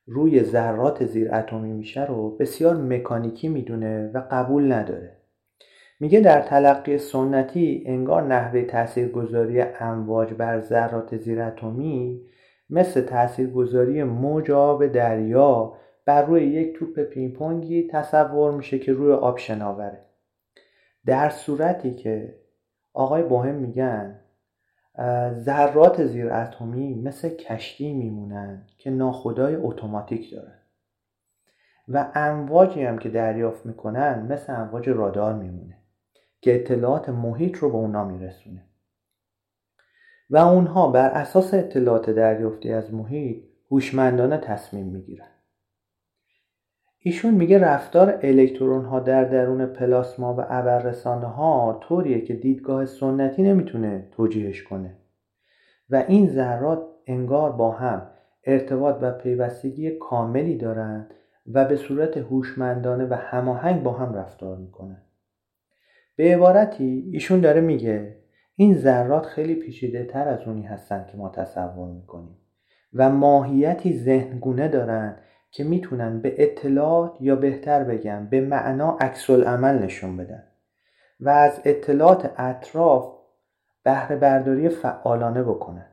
روی 0.05 0.43
ذرات 0.43 1.05
زیر 1.05 1.35
اتمی 1.35 1.73
میشه 1.73 2.05
رو 2.05 2.37
بسیار 2.37 2.75
مکانیکی 2.75 3.47
می‌دونه 3.47 4.11
و 4.13 4.27
قبول 4.31 4.71
نداره. 4.71 5.17
میگه 5.99 6.19
در 6.19 6.41
تلقی 6.41 6.97
سنتی 6.97 7.83
انگار 7.85 8.23
نحوه 8.23 8.61
تاثیرگذاری 8.61 9.61
امواج 9.61 10.33
بر 10.33 10.61
ذرات 10.61 11.17
زیر 11.17 11.41
اتمی 11.41 12.21
مثل 12.69 13.01
تاثیرگذاری 13.01 14.03
موج 14.03 14.51
آب 14.51 14.87
دریا 14.87 15.73
بر 16.05 16.25
روی 16.25 16.43
یک 16.43 16.79
توپ 16.79 16.99
پینگ 16.99 17.89
تصور 17.89 18.51
میشه 18.51 18.79
که 18.79 18.93
روی 18.93 19.11
آب 19.11 19.37
شناوره. 19.37 20.05
در 21.05 21.29
صورتی 21.29 21.93
که 21.93 22.35
آقای 22.93 23.23
بوهم 23.23 23.55
میگن 23.55 24.19
ذرات 25.33 26.05
زیر 26.05 26.33
اتمی 26.33 26.95
مثل 26.95 27.29
کشتی 27.29 27.93
میمونن 27.93 28.65
که 28.77 28.89
ناخدای 28.89 29.55
اتوماتیک 29.55 30.31
دارن 30.31 30.59
و 31.87 32.11
امواجی 32.15 32.83
هم 32.83 32.97
که 32.97 33.09
دریافت 33.09 33.65
می‌کنن 33.65 34.27
مثل 34.29 34.61
امواج 34.61 34.89
رادار 34.89 35.33
میمونه. 35.33 35.76
که 36.41 36.55
اطلاعات 36.55 37.09
محیط 37.09 37.57
رو 37.57 37.69
به 37.69 37.77
اونا 37.77 38.05
میرسونه. 38.05 38.63
و 40.29 40.37
اونها 40.37 40.91
بر 40.91 41.09
اساس 41.09 41.53
اطلاعات 41.53 42.09
دریافتی 42.09 42.73
از 42.73 42.93
محیط 42.93 43.43
هوشمندانه 43.71 44.37
تصمیم 44.37 44.85
می‌گیرن. 44.85 45.27
ایشون 46.99 47.33
میگه 47.33 47.59
رفتار 47.59 48.19
الکترون 48.21 48.85
ها 48.85 48.99
در 48.99 49.23
درون 49.23 49.65
پلاسما 49.65 50.33
و 50.33 50.39
ابررسانه 50.49 51.27
ها 51.27 51.79
طوریه 51.83 52.21
که 52.21 52.33
دیدگاه 52.33 52.85
سنتی 52.85 53.43
نمی‌تونه 53.43 54.07
توجیهش 54.11 54.63
کنه. 54.63 54.97
و 55.89 56.03
این 56.07 56.29
ذرات 56.29 56.87
انگار 57.05 57.51
با 57.51 57.71
هم 57.71 58.09
ارتباط 58.43 58.97
و 59.01 59.11
پیوستگی 59.11 59.91
کاملی 59.91 60.57
دارند 60.57 61.13
و 61.53 61.65
به 61.65 61.75
صورت 61.75 62.17
هوشمندانه 62.17 63.05
و 63.05 63.13
هماهنگ 63.13 63.83
با 63.83 63.93
هم 63.93 64.13
رفتار 64.13 64.57
می‌کنن. 64.57 65.01
به 66.17 66.35
عبارتی 66.35 67.09
ایشون 67.13 67.41
داره 67.41 67.61
میگه 67.61 68.17
این 68.55 68.77
ذرات 68.77 69.25
خیلی 69.25 69.55
پیچیده 69.55 70.05
تر 70.05 70.27
از 70.27 70.39
اونی 70.47 70.63
هستن 70.63 71.05
که 71.11 71.17
ما 71.17 71.29
تصور 71.29 71.91
می‌کنیم 71.91 72.37
و 72.93 73.09
ماهیتی 73.09 73.99
ذهنگونه 73.99 74.67
دارند 74.67 75.21
که 75.51 75.63
می‌تونن 75.63 76.21
به 76.21 76.35
اطلاعات 76.37 77.21
یا 77.21 77.35
بهتر 77.35 77.83
بگم 77.83 78.27
به 78.29 78.41
معنا 78.41 78.97
عکس 79.01 79.29
عمل 79.29 79.83
نشون 79.83 80.17
بدن. 80.17 80.43
و 81.19 81.29
از 81.29 81.61
اطلاعات 81.65 82.33
اطراف 82.37 83.13
بهره 83.83 84.15
برداری 84.15 84.69
فعالانه 84.69 85.43
بکنن. 85.43 85.85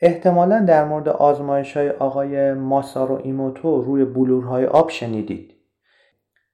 احتمالا 0.00 0.60
در 0.60 0.84
مورد 0.84 1.08
آزمایش 1.08 1.76
های 1.76 1.90
آقای 1.90 2.54
ماسارو 2.54 3.20
ایموتو 3.24 3.82
روی 3.82 4.04
بلورهای 4.04 4.66
آب 4.66 4.90
شنیدید. 4.90 5.54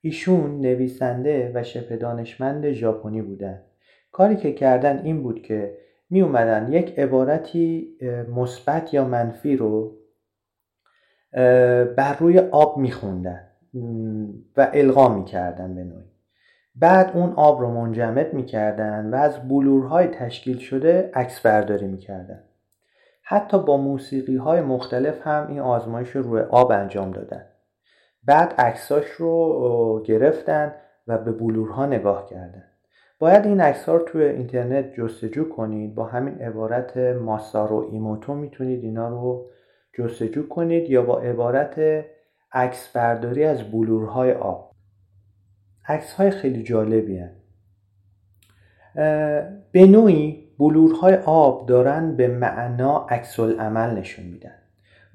ایشون 0.00 0.60
نویسنده 0.60 1.52
و 1.54 1.62
شبه 1.62 1.96
دانشمند 1.96 2.70
ژاپنی 2.72 3.22
بودن. 3.22 3.62
کاری 4.12 4.36
که 4.36 4.52
کردن 4.52 4.98
این 5.04 5.22
بود 5.22 5.42
که 5.42 5.78
می 6.10 6.22
اومدن 6.22 6.72
یک 6.72 6.98
عبارتی 6.98 7.96
مثبت 8.36 8.94
یا 8.94 9.04
منفی 9.04 9.56
رو 9.56 9.98
بر 11.96 12.16
روی 12.18 12.38
آب 12.38 12.78
میخوندن 12.78 13.44
و 14.56 14.70
القا 14.72 15.08
می‌کردن 15.08 15.74
به 15.74 15.84
نوعی. 15.84 16.04
بعد 16.74 17.10
اون 17.14 17.32
آب 17.32 17.60
رو 17.60 17.70
منجمد 17.70 18.34
می‌کردن 18.34 19.10
و 19.10 19.14
از 19.14 19.48
بلورهای 19.48 20.06
تشکیل 20.06 20.58
شده 20.58 21.10
عکس 21.14 21.40
برداری 21.40 21.86
می‌کردن 21.86 22.44
حتی 23.22 23.58
با 23.58 23.76
موسیقی 23.76 24.36
های 24.36 24.60
مختلف 24.60 25.26
هم 25.26 25.46
این 25.48 25.60
آزمایش 25.60 26.08
رو 26.08 26.22
روی 26.22 26.40
آب 26.40 26.70
انجام 26.70 27.10
دادن. 27.10 27.46
بعد 28.28 28.54
عکساش 28.58 29.06
رو 29.10 30.02
گرفتن 30.06 30.74
و 31.06 31.18
به 31.18 31.32
بلورها 31.32 31.86
نگاه 31.86 32.26
کردن. 32.26 32.64
باید 33.18 33.46
این 33.46 33.60
عکس 33.60 33.88
رو 33.88 33.98
توی 33.98 34.24
اینترنت 34.24 34.94
جستجو 34.94 35.48
کنید. 35.48 35.94
با 35.94 36.04
همین 36.04 36.34
عبارت 36.34 36.96
ماسارو 36.96 37.88
ایموتو 37.92 38.34
می‌تونید 38.34 38.84
اینا 38.84 39.08
رو 39.08 39.50
جستجو 39.98 40.48
کنید 40.48 40.90
یا 40.90 41.02
با 41.02 41.20
عبارت 41.20 42.04
عکس 42.52 42.92
برداری 42.92 43.44
از 43.44 43.70
بلورهای 43.70 44.32
آب. 44.32 44.72
عکس 45.86 46.12
های 46.12 46.30
خیلی 46.30 46.62
جالبی 46.62 47.18
هن. 47.18 47.32
به 49.72 49.86
نوعی 49.86 50.48
بلورهای 50.58 51.14
آب 51.14 51.66
دارن 51.66 52.16
به 52.16 52.28
معنا 52.28 53.06
عکس 53.10 53.40
عمل 53.40 53.98
نشون 53.98 54.24
میدن. 54.26 54.58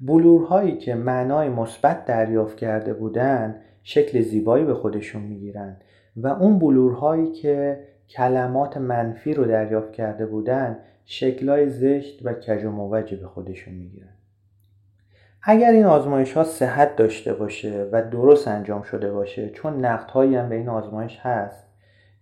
بلورهایی 0.00 0.76
که 0.76 0.94
معنای 0.94 1.48
مثبت 1.48 2.04
دریافت 2.04 2.56
کرده 2.56 2.94
بودن 2.94 3.60
شکل 3.82 4.20
زیبایی 4.20 4.64
به 4.64 4.74
خودشون 4.74 5.22
می‌گیرن. 5.22 5.76
و 6.16 6.26
اون 6.26 6.58
بلورهایی 6.58 7.32
که 7.32 7.80
کلمات 8.08 8.76
منفی 8.76 9.34
رو 9.34 9.44
دریافت 9.44 9.92
کرده 9.92 10.26
بودن 10.26 10.78
شکلای 11.04 11.68
زشت 11.68 12.20
و 12.26 12.32
کج 12.32 12.64
و 12.64 12.88
به 13.16 13.26
خودشون 13.26 13.74
می‌گیرن. 13.74 14.08
اگر 15.42 15.70
این 15.70 15.84
آزمایش 15.84 16.32
ها 16.32 16.44
صحت 16.44 16.96
داشته 16.96 17.34
باشه 17.34 17.88
و 17.92 18.02
درست 18.02 18.48
انجام 18.48 18.82
شده 18.82 19.12
باشه 19.12 19.50
چون 19.50 19.84
نقد 19.84 20.10
هایی 20.10 20.36
هم 20.36 20.48
به 20.48 20.54
این 20.54 20.68
آزمایش 20.68 21.18
هست 21.22 21.66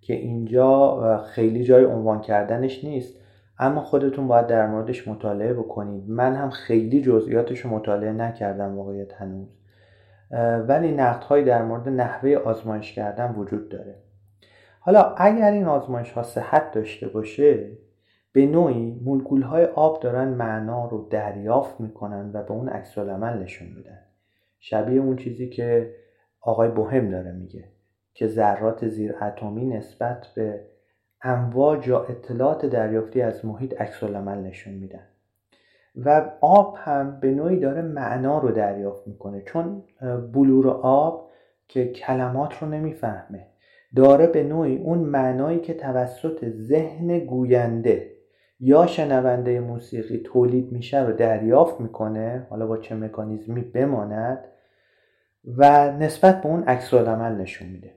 که 0.00 0.14
اینجا 0.14 1.18
خیلی 1.18 1.64
جای 1.64 1.84
عنوان 1.84 2.20
کردنش 2.20 2.84
نیست 2.84 3.21
اما 3.62 3.80
خودتون 3.80 4.28
باید 4.28 4.46
در 4.46 4.66
موردش 4.66 5.08
مطالعه 5.08 5.52
بکنید. 5.52 6.10
من 6.10 6.34
هم 6.34 6.50
خیلی 6.50 7.02
جزئیاتش 7.02 7.60
رو 7.60 7.70
مطالعه 7.70 8.12
نکردم 8.12 8.78
واقعیت 8.78 9.12
هنوز. 9.12 9.48
ولی 10.68 10.96
هایی 10.98 11.44
در 11.44 11.62
مورد 11.62 11.88
نحوه 11.88 12.34
آزمایش 12.34 12.92
کردن 12.92 13.34
وجود 13.34 13.68
داره. 13.68 13.94
حالا 14.80 15.14
اگر 15.16 15.52
این 15.52 15.64
آزمایش 15.64 16.12
ها 16.12 16.22
صحت 16.22 16.72
داشته 16.72 17.08
باشه 17.08 17.70
به 18.32 18.46
نوعی 18.46 19.00
مولکول 19.04 19.42
های 19.42 19.64
آب 19.64 20.02
دارن 20.02 20.28
معنا 20.28 20.88
رو 20.88 21.08
دریافت 21.10 21.80
می‌کنن 21.80 22.30
و 22.34 22.42
به 22.42 22.52
اون 22.52 22.68
عکس 22.68 22.98
عمل 22.98 23.42
نشون 23.42 23.68
میدن. 23.68 23.98
شبیه 24.58 25.00
اون 25.00 25.16
چیزی 25.16 25.48
که 25.48 25.94
آقای 26.40 26.68
بوهم 26.68 27.10
داره 27.10 27.32
میگه 27.32 27.64
که 28.14 28.26
ذرات 28.26 28.88
زیر 28.88 29.14
اتمی 29.22 29.66
نسبت 29.66 30.26
به 30.36 30.64
امواج 31.22 31.88
یا 31.88 32.04
اطلاعات 32.04 32.66
دریافتی 32.66 33.22
از 33.22 33.44
محیط 33.44 33.80
عکس 33.80 34.02
عمل 34.02 34.38
نشون 34.38 34.74
میدن. 34.74 35.06
و 35.96 36.30
آب 36.40 36.76
هم 36.78 37.20
به 37.20 37.30
نوعی 37.30 37.60
داره 37.60 37.82
معنا 37.82 38.38
رو 38.38 38.50
دریافت 38.50 39.06
می‌کنه 39.06 39.42
چون 39.42 39.82
بلور 40.32 40.68
آب 40.70 41.30
که 41.68 41.92
کلمات 41.92 42.62
رو 42.62 42.68
نمی‌فهمه 42.68 43.46
داره 43.96 44.26
به 44.26 44.42
نوعی 44.42 44.76
اون 44.76 44.98
معنایی 44.98 45.60
که 45.60 45.74
توسط 45.74 46.48
ذهن 46.48 47.18
گوینده 47.18 48.12
یا 48.60 48.86
شنونده 48.86 49.60
موسیقی 49.60 50.18
تولید 50.18 50.72
میشه 50.72 51.06
رو 51.06 51.12
دریافت 51.12 51.80
می‌کنه 51.80 52.46
حالا 52.50 52.66
با 52.66 52.76
چه 52.76 52.94
مکانیزمی 52.94 53.60
بماند 53.60 54.44
و 55.56 55.92
نسبت 55.92 56.42
به 56.42 56.48
اون 56.48 56.62
عکس 56.62 56.94
نشون 56.94 57.68
میده. 57.68 57.94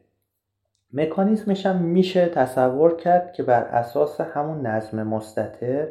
مکانیزمش 0.95 1.65
هم 1.65 1.81
میشه 1.81 2.25
تصور 2.25 2.95
کرد 2.95 3.33
که 3.33 3.43
بر 3.43 3.63
اساس 3.63 4.21
همون 4.21 4.65
نظم 4.65 5.03
مستطر 5.03 5.87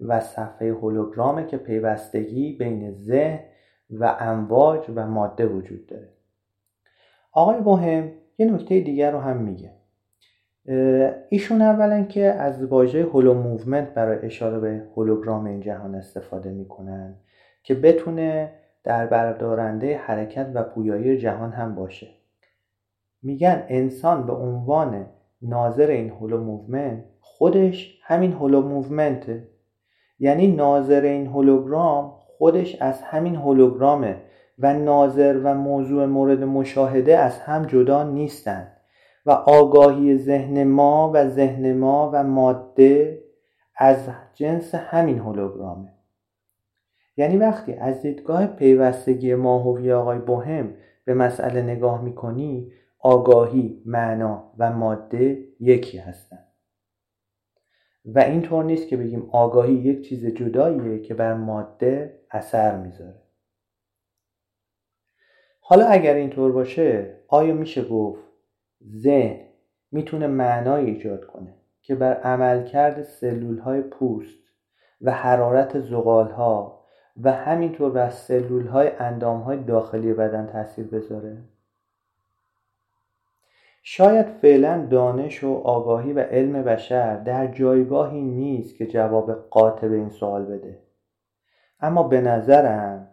و 0.00 0.20
صفحه 0.20 0.72
هولوگرامه 0.72 1.46
که 1.46 1.56
پیوستگی 1.56 2.52
بین 2.52 2.92
ذهن 2.92 3.40
و 3.90 4.16
امواج 4.20 4.90
و 4.94 5.06
ماده 5.06 5.46
وجود 5.46 5.86
داره. 5.86 6.08
آقای 7.32 7.60
بوهم 7.60 8.12
یه 8.38 8.46
نکته 8.46 8.80
دیگر 8.80 9.10
رو 9.10 9.18
هم 9.18 9.36
میگه. 9.36 9.72
ایشون 11.28 11.62
اولا 11.62 12.02
که 12.02 12.24
از 12.24 12.64
واژه 12.64 13.02
holomovement 13.02 13.94
برای 13.94 14.26
اشاره 14.26 14.58
به 14.58 14.82
هولوگرام 14.96 15.46
این 15.46 15.60
جهان 15.60 15.94
استفاده 15.94 16.50
می‌کنن 16.50 17.14
که 17.62 17.74
بتونه 17.74 18.52
در 18.84 19.06
بردارنده 19.06 19.96
حرکت 19.96 20.50
و 20.54 20.62
پویایی 20.62 21.18
جهان 21.18 21.52
هم 21.52 21.74
باشه. 21.74 22.06
میگن 23.26 23.66
انسان 23.68 24.26
به 24.26 24.32
عنوان 24.32 25.06
ناظر 25.42 25.86
این 25.86 26.10
holomovement 26.10 27.04
خودش 27.20 28.00
همین 28.02 28.32
holomovement 28.32 28.62
ه. 28.62 29.48
یعنی 30.18 30.46
ناظر 30.46 31.00
این 31.00 31.26
هولوگرام 31.26 32.12
خودش 32.18 32.82
از 32.82 33.02
همین 33.02 33.36
هولوگرامه 33.36 34.16
و 34.58 34.74
ناظر 34.74 35.40
و 35.44 35.54
موضوع 35.54 36.06
مورد 36.06 36.44
مشاهده 36.44 37.18
از 37.18 37.38
هم 37.38 37.64
جدا 37.64 38.02
نیستند 38.02 38.76
و 39.26 39.30
آگاهی 39.30 40.16
ذهن 40.16 40.64
ما 40.64 41.10
و 41.14 41.28
ذهن 41.28 41.72
ما 41.72 42.10
و 42.12 42.24
ماده 42.24 43.22
از 43.76 44.08
جنس 44.34 44.74
همین 44.74 45.18
هولوگرامه. 45.18 45.92
یعنی 47.16 47.36
وقتی 47.36 47.72
از 47.74 48.02
دیدگاه 48.02 48.46
پیوستگی 48.46 49.34
ماهوی 49.34 49.92
آقای 49.92 50.18
بوهم 50.18 50.74
به 51.04 51.14
مسئله 51.14 51.62
نگاه 51.62 52.02
می‌کنی 52.02 52.72
آگاهی، 52.98 53.82
معنا 53.86 54.52
و 54.58 54.72
ماده 54.72 55.48
یکی 55.60 55.98
هستند 55.98 56.52
و 58.04 58.18
اینطور 58.18 58.64
نیست 58.64 58.88
که 58.88 58.96
بگیم 58.96 59.28
آگاهی 59.32 59.74
یک 59.74 60.08
چیز 60.08 60.26
جداییه 60.26 60.98
که 60.98 61.14
بر 61.14 61.34
ماده 61.34 62.20
اثر 62.30 62.76
می‌ذاره. 62.76 63.22
حالا 65.60 65.86
اگر 65.86 66.14
اینطور 66.14 66.52
باشه 66.52 67.20
آیا 67.28 67.54
میشه 67.54 67.88
گفت 67.88 68.22
ذهن 68.96 69.46
می‌تونه 69.92 70.26
معنای 70.26 70.84
ایجاد 70.84 71.26
کنه 71.26 71.54
که 71.82 71.94
بر 71.94 72.14
عملکرد 72.14 73.02
سلول 73.02 73.58
های 73.58 73.82
پوست 73.82 74.38
و 75.00 75.10
حرارت 75.10 75.80
زغال 75.80 76.30
ها 76.30 76.84
و 77.22 77.32
همینطور 77.32 77.90
بر 77.90 78.10
سلول 78.10 78.66
های 78.66 78.88
اندام 78.98 79.40
های 79.40 79.64
داخلی 79.64 80.14
بدن 80.14 80.46
تاثیر 80.46 80.86
بذاره؟ 80.86 81.36
شاید 83.88 84.26
فعلا 84.26 84.86
دانش 84.90 85.44
و 85.44 85.54
آگاهی 85.54 86.12
و 86.12 86.20
علم 86.20 86.62
بشر 86.62 87.16
در 87.16 87.46
جایگاهی 87.46 88.22
نیست 88.22 88.76
که 88.76 88.86
جواب 88.86 89.32
قاطع 89.32 89.88
به 89.88 89.96
این 89.96 90.08
سوال 90.08 90.44
بده. 90.44 90.82
اما 91.80 92.02
به 92.02 92.20
نظرم 92.20 93.08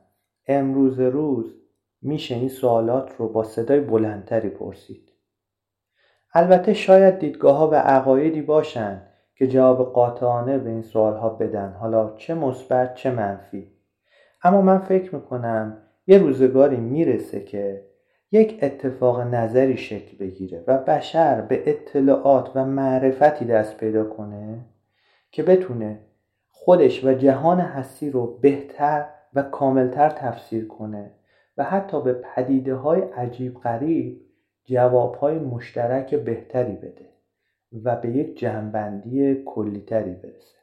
امروز 0.48 1.00
روز 1.00 1.54
میشه 2.02 2.36
این 2.36 2.50
سوالات 2.50 3.16
رو 3.18 3.28
با 3.28 3.44
صدای 3.44 3.80
بلندتری 3.80 4.50
پرسید. 4.50 5.12
البته 6.34 6.74
شاید 6.74 7.20
دیدگاه 7.20 7.58
ها 7.58 7.70
و 7.70 7.76
عقایدی 7.76 8.42
باشند 8.42 9.10
که 9.36 9.48
جواب 9.48 9.94
قاطعانه 9.94 10.58
به 10.58 10.70
این 10.70 10.82
سوال 10.82 11.18
ها 11.18 11.30
بدن. 11.30 11.74
حالا 11.80 12.16
چه 12.16 12.34
مثبت 12.34 12.96
چه 12.96 13.12
منفی. 13.12 13.72
اما 14.44 14.62
من 14.62 14.80
فکر 14.80 15.16
می‌کنم 15.16 15.78
یه 16.08 16.18
روزگاری 16.18 16.78
می‌رسه 16.78 17.40
که 17.40 17.93
یک 18.34 18.60
اتفاق 18.62 19.22
نظری 19.22 19.78
شکل 19.78 20.18
بگیره 20.18 20.64
و 20.68 20.78
بشر 20.78 21.42
به 21.42 21.70
اطلاعات 21.70 22.52
و 22.56 22.66
معرفتی 22.66 23.46
دست 23.46 23.78
پیدا 23.78 24.04
کنه 24.04 24.60
که 25.32 25.44
بتونه 25.44 26.00
خودش 26.50 27.04
و 27.06 27.14
جهان 27.14 27.60
هستی 27.60 28.10
رو 28.10 28.38
بهتر 28.38 29.06
و 29.34 29.42
کاملتر 29.42 30.10
تفسیر 30.10 30.68
کنه 30.68 31.12
و 31.58 31.64
حتی 31.64 32.02
به 32.02 32.14
پدیده 32.14 32.76
های 32.76 33.02
عجیب 33.02 33.60
غریب 33.60 34.22
جواب 34.66 35.16
های 35.16 35.40
مشترک 35.40 36.16
بهتری 36.16 36.76
بده 36.76 37.10
و 37.84 37.96
به 37.96 38.10
یک 38.10 38.40
جمعبندی 38.40 39.44
کلیتری 39.46 40.14
برسه. 40.14 40.58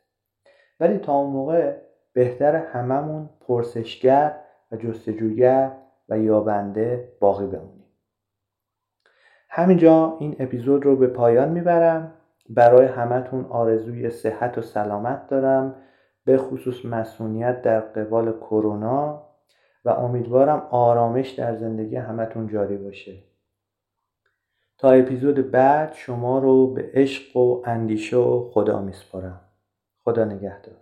ولی 0.81 0.99
تا 0.99 1.15
اون 1.15 1.33
موقع 1.33 1.77
بهتر 2.13 2.57
هممون 2.57 3.31
پرسشگر 3.41 4.37
و 4.73 4.77
جستجوگر 4.77 5.73
و 6.11 6.19
یابنده 6.19 7.13
باقی 7.21 7.47
بمونیم. 7.47 7.85
همینجا 9.49 10.17
این 10.21 10.37
اپیزود 10.39 10.85
رو 10.85 10.97
به 10.97 11.07
پایان 11.07 11.49
می‌برم. 11.49 12.13
برای 12.49 12.87
همتون 12.87 13.45
آرزوی 13.45 14.11
صحت 14.11 14.59
و 14.59 14.63
سلامت 14.63 15.27
دارم. 15.27 15.75
به 16.25 16.39
خصوص 16.39 16.85
مسئولیت 16.85 17.63
در 17.63 17.81
قبال 17.81 18.33
کرونا. 18.33 19.27
و 19.85 19.91
امیدوارم 19.91 20.67
آرامش 20.71 21.31
در 21.31 21.57
زندگی 21.57 21.97
همتون 21.97 22.49
جاری 22.49 22.77
باشه. 22.77 23.23
تا 24.79 24.91
اپیزود 24.91 25.51
بعد 25.51 25.93
شما 25.93 26.39
رو 26.39 26.75
به 26.75 26.91
عشق 26.95 27.37
و 27.37 27.63
اندیشه 27.67 28.17
و 28.17 28.51
خدا 28.51 28.83
میسپارم. 28.83 29.41
خدا 30.05 30.25
نگهدار. 30.25 30.77